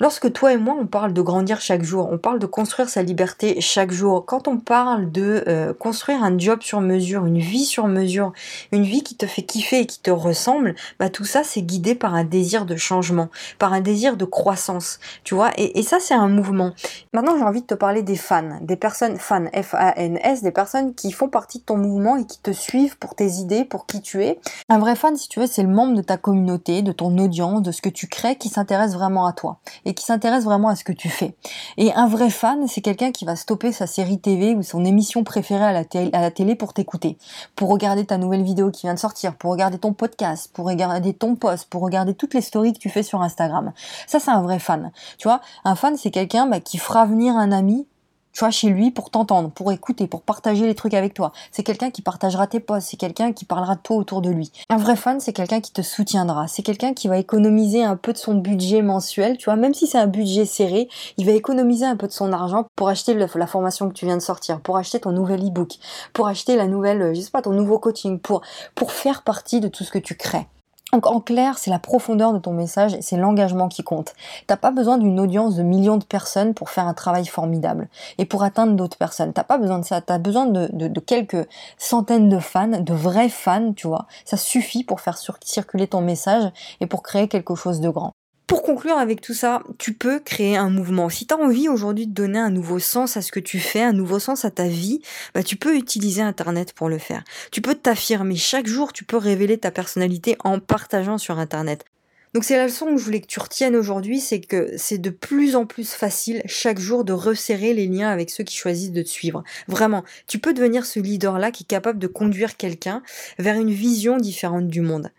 Lorsque 0.00 0.32
toi 0.32 0.52
et 0.52 0.56
moi 0.56 0.76
on 0.78 0.86
parle 0.86 1.12
de 1.12 1.22
grandir 1.22 1.60
chaque 1.72 1.84
jour, 1.84 2.10
on 2.12 2.18
parle 2.18 2.38
de 2.38 2.44
construire 2.44 2.90
sa 2.90 3.02
liberté 3.02 3.58
chaque 3.62 3.92
jour, 3.92 4.26
quand 4.26 4.46
on 4.46 4.58
parle 4.58 5.10
de 5.10 5.42
euh, 5.48 5.72
construire 5.72 6.22
un 6.22 6.36
job 6.36 6.60
sur 6.60 6.82
mesure, 6.82 7.24
une 7.24 7.38
vie 7.38 7.64
sur 7.64 7.86
mesure, 7.86 8.34
une 8.72 8.82
vie 8.82 9.02
qui 9.02 9.16
te 9.16 9.24
fait 9.24 9.40
kiffer 9.40 9.80
et 9.80 9.86
qui 9.86 9.98
te 9.98 10.10
ressemble, 10.10 10.74
bah 11.00 11.08
tout 11.08 11.24
ça 11.24 11.44
c'est 11.44 11.62
guidé 11.62 11.94
par 11.94 12.14
un 12.14 12.24
désir 12.24 12.66
de 12.66 12.76
changement, 12.76 13.30
par 13.58 13.72
un 13.72 13.80
désir 13.80 14.18
de 14.18 14.26
croissance, 14.26 15.00
tu 15.24 15.34
vois, 15.34 15.50
et, 15.56 15.78
et 15.78 15.82
ça 15.82 15.96
c'est 15.98 16.12
un 16.12 16.28
mouvement. 16.28 16.72
Maintenant 17.14 17.38
j'ai 17.38 17.44
envie 17.44 17.62
de 17.62 17.66
te 17.66 17.74
parler 17.74 18.02
des 18.02 18.16
fans, 18.16 18.58
des 18.60 18.76
personnes 18.76 19.16
fans, 19.16 19.46
F-A-N-S, 19.54 20.42
des 20.42 20.52
personnes 20.52 20.94
qui 20.94 21.10
font 21.10 21.30
partie 21.30 21.60
de 21.60 21.64
ton 21.64 21.78
mouvement 21.78 22.18
et 22.18 22.26
qui 22.26 22.38
te 22.38 22.50
suivent 22.50 22.98
pour 22.98 23.14
tes 23.14 23.30
idées, 23.36 23.64
pour 23.64 23.86
qui 23.86 24.02
tu 24.02 24.22
es. 24.22 24.38
Un 24.68 24.78
vrai 24.78 24.94
fan 24.94 25.16
si 25.16 25.30
tu 25.30 25.40
veux 25.40 25.46
c'est 25.46 25.62
le 25.62 25.70
membre 25.70 25.96
de 25.96 26.02
ta 26.02 26.18
communauté, 26.18 26.82
de 26.82 26.92
ton 26.92 27.16
audience, 27.16 27.62
de 27.62 27.72
ce 27.72 27.80
que 27.80 27.88
tu 27.88 28.08
crées 28.08 28.36
qui 28.36 28.50
s'intéresse 28.50 28.92
vraiment 28.92 29.24
à 29.24 29.32
toi 29.32 29.58
qui 30.02 30.06
s'intéresse 30.06 30.44
vraiment 30.44 30.68
à 30.68 30.74
ce 30.74 30.82
que 30.82 30.92
tu 30.92 31.08
fais. 31.08 31.36
Et 31.76 31.92
un 31.94 32.06
vrai 32.06 32.30
fan, 32.30 32.66
c'est 32.68 32.80
quelqu'un 32.80 33.12
qui 33.12 33.24
va 33.24 33.36
stopper 33.36 33.72
sa 33.72 33.86
série 33.86 34.18
TV 34.18 34.54
ou 34.54 34.62
son 34.62 34.84
émission 34.84 35.24
préférée 35.24 35.64
à 35.64 35.72
la, 35.72 36.30
télé 36.30 36.54
pour 36.54 36.72
t'écouter, 36.72 37.16
pour 37.56 37.68
regarder 37.68 38.04
ta 38.04 38.18
nouvelle 38.18 38.42
vidéo 38.42 38.70
qui 38.70 38.86
vient 38.86 38.94
de 38.94 38.98
sortir, 38.98 39.34
pour 39.34 39.50
regarder 39.50 39.78
ton 39.78 39.92
podcast, 39.92 40.50
pour 40.52 40.66
regarder 40.66 41.14
ton 41.14 41.34
post, 41.34 41.68
pour 41.68 41.82
regarder 41.82 42.14
toutes 42.14 42.34
les 42.34 42.40
stories 42.40 42.72
que 42.72 42.78
tu 42.78 42.90
fais 42.90 43.02
sur 43.02 43.22
Instagram. 43.22 43.72
Ça, 44.06 44.18
c'est 44.18 44.30
un 44.30 44.42
vrai 44.42 44.58
fan. 44.58 44.92
Tu 45.18 45.28
vois, 45.28 45.40
un 45.64 45.74
fan, 45.74 45.96
c'est 45.96 46.10
quelqu'un 46.10 46.46
bah, 46.46 46.60
qui 46.60 46.78
fera 46.78 47.06
venir 47.06 47.36
un 47.36 47.52
ami 47.52 47.86
tu 48.32 48.40
vois, 48.40 48.50
chez 48.50 48.68
lui 48.68 48.90
pour 48.90 49.10
t'entendre, 49.10 49.50
pour 49.50 49.72
écouter, 49.72 50.06
pour 50.06 50.22
partager 50.22 50.66
les 50.66 50.74
trucs 50.74 50.94
avec 50.94 51.14
toi. 51.14 51.32
C'est 51.50 51.62
quelqu'un 51.62 51.90
qui 51.90 52.02
partagera 52.02 52.46
tes 52.46 52.60
posts, 52.60 52.88
c'est 52.90 52.96
quelqu'un 52.96 53.32
qui 53.32 53.44
parlera 53.44 53.74
de 53.74 53.80
toi 53.80 53.96
autour 53.96 54.22
de 54.22 54.30
lui. 54.30 54.50
Un 54.70 54.76
vrai 54.76 54.96
fan, 54.96 55.20
c'est 55.20 55.32
quelqu'un 55.32 55.60
qui 55.60 55.72
te 55.72 55.82
soutiendra, 55.82 56.48
c'est 56.48 56.62
quelqu'un 56.62 56.94
qui 56.94 57.08
va 57.08 57.18
économiser 57.18 57.84
un 57.84 57.96
peu 57.96 58.12
de 58.12 58.18
son 58.18 58.34
budget 58.34 58.82
mensuel, 58.82 59.36
tu 59.36 59.46
vois, 59.46 59.56
même 59.56 59.74
si 59.74 59.86
c'est 59.86 59.98
un 59.98 60.06
budget 60.06 60.44
serré, 60.44 60.88
il 61.16 61.26
va 61.26 61.32
économiser 61.32 61.86
un 61.86 61.96
peu 61.96 62.06
de 62.06 62.12
son 62.12 62.32
argent 62.32 62.66
pour 62.76 62.88
acheter 62.88 63.14
la 63.14 63.46
formation 63.46 63.88
que 63.88 63.94
tu 63.94 64.06
viens 64.06 64.16
de 64.16 64.22
sortir, 64.22 64.60
pour 64.60 64.76
acheter 64.76 65.00
ton 65.00 65.12
nouvel 65.12 65.46
e-book, 65.46 65.74
pour 66.12 66.26
acheter 66.26 66.56
la 66.56 66.66
nouvelle, 66.66 67.14
je 67.14 67.20
sais 67.20 67.30
pas, 67.30 67.42
ton 67.42 67.52
nouveau 67.52 67.78
coaching, 67.78 68.18
pour, 68.18 68.42
pour 68.74 68.92
faire 68.92 69.22
partie 69.22 69.60
de 69.60 69.68
tout 69.68 69.84
ce 69.84 69.90
que 69.90 69.98
tu 69.98 70.14
crées. 70.14 70.46
Donc 70.92 71.06
en 71.06 71.20
clair, 71.20 71.56
c'est 71.56 71.70
la 71.70 71.78
profondeur 71.78 72.34
de 72.34 72.38
ton 72.38 72.52
message, 72.52 72.98
c'est 73.00 73.16
l'engagement 73.16 73.68
qui 73.70 73.82
compte. 73.82 74.12
T'as 74.46 74.58
pas 74.58 74.70
besoin 74.70 74.98
d'une 74.98 75.18
audience 75.20 75.56
de 75.56 75.62
millions 75.62 75.96
de 75.96 76.04
personnes 76.04 76.52
pour 76.52 76.68
faire 76.68 76.86
un 76.86 76.92
travail 76.92 77.24
formidable 77.24 77.88
et 78.18 78.26
pour 78.26 78.42
atteindre 78.42 78.74
d'autres 78.74 78.98
personnes. 78.98 79.32
T'as 79.32 79.42
pas 79.42 79.56
besoin 79.56 79.78
de 79.78 79.86
ça. 79.86 80.02
T'as 80.02 80.18
besoin 80.18 80.44
de, 80.44 80.68
de, 80.70 81.00
quelques 81.00 81.48
centaines 81.78 82.28
de 82.28 82.38
fans, 82.38 82.68
de 82.68 82.92
vrais 82.92 83.30
fans, 83.30 83.72
tu 83.72 83.86
vois. 83.86 84.06
Ça 84.26 84.36
suffit 84.36 84.84
pour 84.84 85.00
faire 85.00 85.16
circuler 85.42 85.86
ton 85.86 86.02
message 86.02 86.52
et 86.80 86.86
pour 86.86 87.02
créer 87.02 87.26
quelque 87.26 87.54
chose 87.54 87.80
de 87.80 87.88
grand. 87.88 88.12
Pour 88.52 88.62
conclure 88.62 88.98
avec 88.98 89.22
tout 89.22 89.32
ça, 89.32 89.62
tu 89.78 89.94
peux 89.94 90.20
créer 90.20 90.58
un 90.58 90.68
mouvement. 90.68 91.08
Si 91.08 91.26
tu 91.26 91.32
as 91.32 91.38
envie 91.38 91.70
aujourd'hui 91.70 92.06
de 92.06 92.12
donner 92.12 92.38
un 92.38 92.50
nouveau 92.50 92.78
sens 92.78 93.16
à 93.16 93.22
ce 93.22 93.32
que 93.32 93.40
tu 93.40 93.58
fais, 93.58 93.80
un 93.80 93.94
nouveau 93.94 94.18
sens 94.18 94.44
à 94.44 94.50
ta 94.50 94.68
vie, 94.68 95.00
bah 95.34 95.42
tu 95.42 95.56
peux 95.56 95.74
utiliser 95.74 96.20
Internet 96.20 96.74
pour 96.74 96.90
le 96.90 96.98
faire. 96.98 97.24
Tu 97.50 97.62
peux 97.62 97.74
t'affirmer 97.74 98.36
chaque 98.36 98.66
jour, 98.66 98.92
tu 98.92 99.04
peux 99.04 99.16
révéler 99.16 99.56
ta 99.56 99.70
personnalité 99.70 100.36
en 100.44 100.60
partageant 100.60 101.16
sur 101.16 101.38
Internet. 101.38 101.86
Donc 102.34 102.44
c'est 102.44 102.58
la 102.58 102.66
leçon 102.66 102.92
que 102.92 102.98
je 102.98 103.04
voulais 103.06 103.22
que 103.22 103.26
tu 103.26 103.40
retiennes 103.40 103.74
aujourd'hui, 103.74 104.20
c'est 104.20 104.40
que 104.42 104.74
c'est 104.76 104.98
de 104.98 105.08
plus 105.08 105.56
en 105.56 105.64
plus 105.64 105.90
facile 105.90 106.42
chaque 106.44 106.78
jour 106.78 107.04
de 107.04 107.14
resserrer 107.14 107.72
les 107.72 107.86
liens 107.86 108.10
avec 108.10 108.28
ceux 108.28 108.44
qui 108.44 108.58
choisissent 108.58 108.92
de 108.92 109.02
te 109.02 109.08
suivre. 109.08 109.44
Vraiment, 109.66 110.04
tu 110.26 110.38
peux 110.38 110.52
devenir 110.52 110.84
ce 110.84 111.00
leader-là 111.00 111.52
qui 111.52 111.62
est 111.62 111.66
capable 111.66 111.98
de 111.98 112.06
conduire 112.06 112.58
quelqu'un 112.58 113.02
vers 113.38 113.58
une 113.58 113.72
vision 113.72 114.18
différente 114.18 114.68
du 114.68 114.82
monde. 114.82 115.10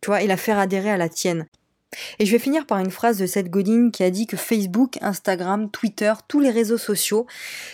Tu 0.00 0.06
vois, 0.06 0.22
et 0.22 0.26
la 0.26 0.38
faire 0.38 0.58
adhérer 0.58 0.90
à 0.90 0.96
la 0.96 1.10
tienne. 1.10 1.46
Et 2.18 2.26
je 2.26 2.32
vais 2.32 2.38
finir 2.38 2.66
par 2.66 2.78
une 2.78 2.90
phrase 2.90 3.18
de 3.18 3.26
Seth 3.26 3.48
Godin 3.48 3.90
qui 3.90 4.02
a 4.02 4.10
dit 4.10 4.26
que 4.26 4.36
Facebook, 4.36 4.98
Instagram, 5.00 5.70
Twitter, 5.70 6.12
tous 6.28 6.40
les 6.40 6.50
réseaux 6.50 6.78
sociaux 6.78 7.26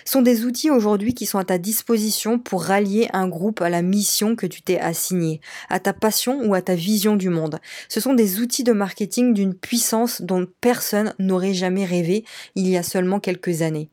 sont 0.05 0.23
des 0.23 0.45
outils 0.45 0.71
aujourd'hui 0.71 1.15
qui 1.15 1.27
sont 1.27 1.39
à 1.39 1.45
ta 1.45 1.59
disposition 1.59 2.39
pour 2.39 2.65
rallier 2.65 3.09
un 3.13 3.29
groupe 3.29 3.61
à 3.61 3.71
la 3.71 3.83
mission 3.83 4.37
que 4.37 4.47
tu 4.47 4.63
t'es 4.63 4.79
assigné, 4.79 5.41
à 5.69 5.81
ta 5.81 5.93
passion 5.93 6.43
ou 6.45 6.55
à 6.55 6.63
ta 6.63 6.75
vision 6.75 7.17
du 7.17 7.31
monde. 7.31 7.59
Ce 7.89 8.01
sont 8.01 8.15
des 8.15 8.41
outils 8.41 8.65
de 8.65 8.73
marketing 8.73 9.35
d'une 9.35 9.55
puissance 9.55 10.23
dont 10.23 10.47
personne 10.61 11.15
n'aurait 11.19 11.55
jamais 11.55 11.85
rêvé 11.85 12.25
il 12.55 12.69
y 12.69 12.77
a 12.77 12.83
seulement 12.83 13.21
quelques 13.21 13.63
années. 13.63 13.91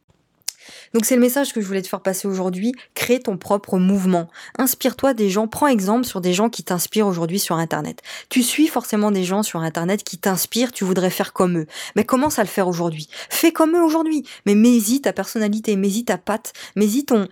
Donc 0.93 1.05
c'est 1.05 1.15
le 1.15 1.21
message 1.21 1.53
que 1.53 1.61
je 1.61 1.67
voulais 1.67 1.81
te 1.81 1.87
faire 1.87 2.01
passer 2.01 2.27
aujourd'hui. 2.27 2.73
Crée 2.93 3.19
ton 3.19 3.37
propre 3.37 3.77
mouvement. 3.77 4.27
Inspire-toi 4.57 5.13
des 5.13 5.29
gens. 5.29 5.47
Prends 5.47 5.67
exemple 5.67 6.05
sur 6.05 6.21
des 6.21 6.33
gens 6.33 6.49
qui 6.49 6.63
t'inspirent 6.63 7.07
aujourd'hui 7.07 7.39
sur 7.39 7.55
Internet. 7.55 8.01
Tu 8.29 8.43
suis 8.43 8.67
forcément 8.67 9.11
des 9.11 9.23
gens 9.23 9.43
sur 9.43 9.61
Internet 9.61 10.03
qui 10.03 10.17
t'inspirent. 10.17 10.71
Tu 10.71 10.83
voudrais 10.83 11.09
faire 11.09 11.33
comme 11.33 11.59
eux. 11.59 11.67
Mais 11.95 12.03
commence 12.03 12.39
à 12.39 12.43
le 12.43 12.47
faire 12.47 12.67
aujourd'hui. 12.67 13.07
Fais 13.29 13.51
comme 13.51 13.75
eux 13.75 13.83
aujourd'hui. 13.83 14.25
Mais 14.45 14.55
mets-y 14.55 15.01
ta 15.01 15.13
personnalité, 15.13 15.75
mets-y 15.75 16.05
ta 16.05 16.17
patte, 16.17 16.53
mets-y 16.75 17.05
ton, 17.05 17.27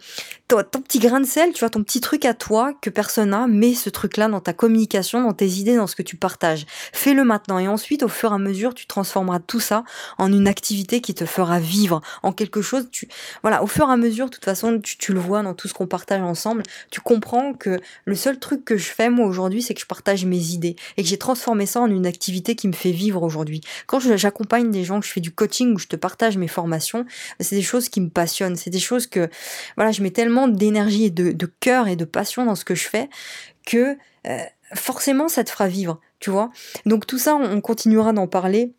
ton, 0.48 0.64
petit 0.64 1.00
grain 1.00 1.20
de 1.20 1.26
sel, 1.26 1.52
tu 1.52 1.60
vois, 1.60 1.70
ton 1.70 1.84
petit 1.84 2.00
truc 2.00 2.24
à 2.26 2.34
toi 2.34 2.74
que 2.82 2.90
personne 2.90 3.32
n'a. 3.32 3.48
Mets 3.48 3.74
ce 3.74 3.90
truc-là 3.90 4.30
dans 4.30 4.40
ta 4.40 4.54
communication, 4.54 5.22
dans 5.22 5.34
tes 5.34 5.48
idées, 5.48 5.76
dans 5.76 5.88
ce 5.88 5.96
que 5.96 6.04
tu 6.04 6.16
partages. 6.16 6.66
Fais-le 6.94 7.24
maintenant. 7.24 7.60
Et 7.60 7.68
ensuite, 7.68 8.04
au 8.04 8.08
fur 8.08 8.32
et 8.32 8.36
à 8.36 8.38
mesure, 8.38 8.74
tu 8.74 8.88
transformeras 8.88 9.40
tout 9.40 9.60
ça 9.60 9.84
en 10.18 10.32
une 10.32 10.48
activité 10.48 11.02
qui 11.02 11.14
te 11.14 11.26
fera 11.26 11.60
vivre, 11.60 12.02
en 12.24 12.32
quelque 12.32 12.62
chose. 12.62 12.88
Tu, 12.92 13.10
voilà, 13.42 13.62
au 13.62 13.68
fur 13.68 13.90
et 13.90 13.92
à 13.92 13.98
mesure, 13.98 14.28
de 14.28 14.32
toute 14.32 14.46
façon, 14.46 14.80
tu, 14.80 15.14
le 15.14 15.20
vois 15.20 15.44
dans 15.44 15.54
tout 15.54 15.68
ce 15.68 15.74
qu'on 15.74 15.88
partage 15.88 16.22
ensemble, 16.22 16.64
tu 16.92 17.02
comprends 17.02 17.54
que 17.54 17.80
le 18.06 18.16
seul 18.16 18.40
truc 18.40 18.64
que 18.64 18.78
je 18.78 18.90
fais 18.90 19.10
moi 19.10 19.26
aujourd'hui, 19.26 19.62
c'est 19.62 19.74
que 19.74 19.82
je 19.82 19.86
partage 19.86 20.26
mes 20.26 20.52
idées 20.52 20.76
et 20.96 21.04
que 21.04 21.10
j'ai 21.10 21.18
transformé 21.18 21.66
ça 21.66 21.82
en 21.82 21.90
une 21.90 22.06
activité 22.06 22.56
qui 22.56 22.68
me 22.68 22.74
fait 22.74 22.92
vivre 22.92 23.24
aujourd'hui. 23.24 23.62
Quand 23.86 24.00
j'accompagne 24.00 24.72
des 24.72 24.84
gens, 24.84 25.00
que 25.00 25.06
je 25.06 25.12
fais 25.12 25.22
du 25.22 25.32
coaching 25.32 25.74
ou 25.76 25.80
je 25.80 25.88
te 25.88 25.96
partage 25.96 26.38
mes 26.38 26.48
formations, 26.48 27.06
c'est 27.40 27.56
des 27.56 27.62
choses 27.62 27.90
qui 27.90 28.00
me 28.00 28.10
passionnent, 28.10 28.56
c'est 28.56 28.70
des 28.70 28.80
choses 28.80 29.08
que, 29.08 29.30
voilà, 29.76 29.92
je 29.92 30.02
mets 30.02 30.12
tellement 30.12 30.37
d'énergie 30.48 31.06
et 31.06 31.10
de, 31.10 31.46
cœur 31.60 31.88
et 31.88 31.96
de 31.96 32.06
passion 32.06 32.46
dans 32.46 32.56
ce 32.56 32.66
que 32.66 32.76
je 32.76 32.88
fais 32.88 33.10
que 33.66 33.98
euh, 34.28 34.38
forcément 34.74 35.30
ça 35.30 35.44
te 35.44 35.50
fera 35.50 35.68
vivre, 35.68 36.00
tu 36.20 36.30
vois. 36.30 36.52
Donc 36.86 37.08
tout 37.08 37.18
ça, 37.18 37.36
on 37.36 37.62
continuera 37.62 38.14
d'en 38.14 38.28
parler 38.28 38.74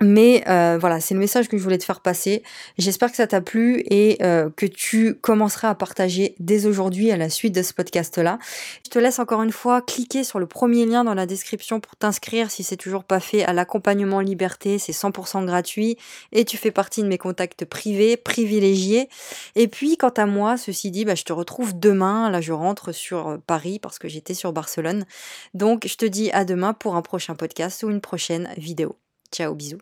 mais 0.00 0.42
euh, 0.48 0.76
voilà, 0.80 1.00
c'est 1.00 1.14
le 1.14 1.20
message 1.20 1.48
que 1.48 1.56
je 1.56 1.62
voulais 1.62 1.78
te 1.78 1.84
faire 1.84 2.00
passer. 2.00 2.42
J'espère 2.78 3.10
que 3.10 3.16
ça 3.16 3.28
t'a 3.28 3.40
plu 3.40 3.84
et 3.90 4.18
euh, 4.22 4.50
que 4.56 4.66
tu 4.66 5.14
commenceras 5.14 5.68
à 5.70 5.74
partager 5.76 6.34
dès 6.40 6.66
aujourd'hui 6.66 7.12
à 7.12 7.16
la 7.16 7.30
suite 7.30 7.54
de 7.54 7.62
ce 7.62 7.72
podcast-là. 7.72 8.40
Je 8.84 8.90
te 8.90 8.98
laisse 8.98 9.20
encore 9.20 9.42
une 9.42 9.52
fois 9.52 9.82
cliquer 9.82 10.24
sur 10.24 10.40
le 10.40 10.46
premier 10.46 10.84
lien 10.84 11.04
dans 11.04 11.14
la 11.14 11.26
description 11.26 11.78
pour 11.78 11.94
t'inscrire 11.94 12.50
si 12.50 12.64
c'est 12.64 12.76
toujours 12.76 13.04
pas 13.04 13.20
fait 13.20 13.44
à 13.44 13.52
l'accompagnement 13.52 14.18
liberté. 14.18 14.80
C'est 14.80 14.92
100% 14.92 15.44
gratuit 15.44 15.96
et 16.32 16.44
tu 16.44 16.56
fais 16.56 16.72
partie 16.72 17.02
de 17.02 17.06
mes 17.06 17.18
contacts 17.18 17.64
privés, 17.64 18.16
privilégiés. 18.16 19.08
Et 19.54 19.68
puis, 19.68 19.96
quant 19.96 20.08
à 20.08 20.26
moi, 20.26 20.56
ceci 20.56 20.90
dit, 20.90 21.04
bah, 21.04 21.14
je 21.14 21.22
te 21.22 21.32
retrouve 21.32 21.78
demain. 21.78 22.30
Là, 22.30 22.40
je 22.40 22.52
rentre 22.52 22.90
sur 22.90 23.28
euh, 23.28 23.38
Paris 23.46 23.78
parce 23.78 24.00
que 24.00 24.08
j'étais 24.08 24.34
sur 24.34 24.52
Barcelone. 24.52 25.06
Donc, 25.54 25.86
je 25.86 25.94
te 25.94 26.04
dis 26.04 26.32
à 26.32 26.44
demain 26.44 26.72
pour 26.72 26.96
un 26.96 27.02
prochain 27.02 27.36
podcast 27.36 27.84
ou 27.84 27.90
une 27.90 28.00
prochaine 28.00 28.52
vidéo. 28.56 28.96
Ciao, 29.34 29.54
bisous. 29.54 29.80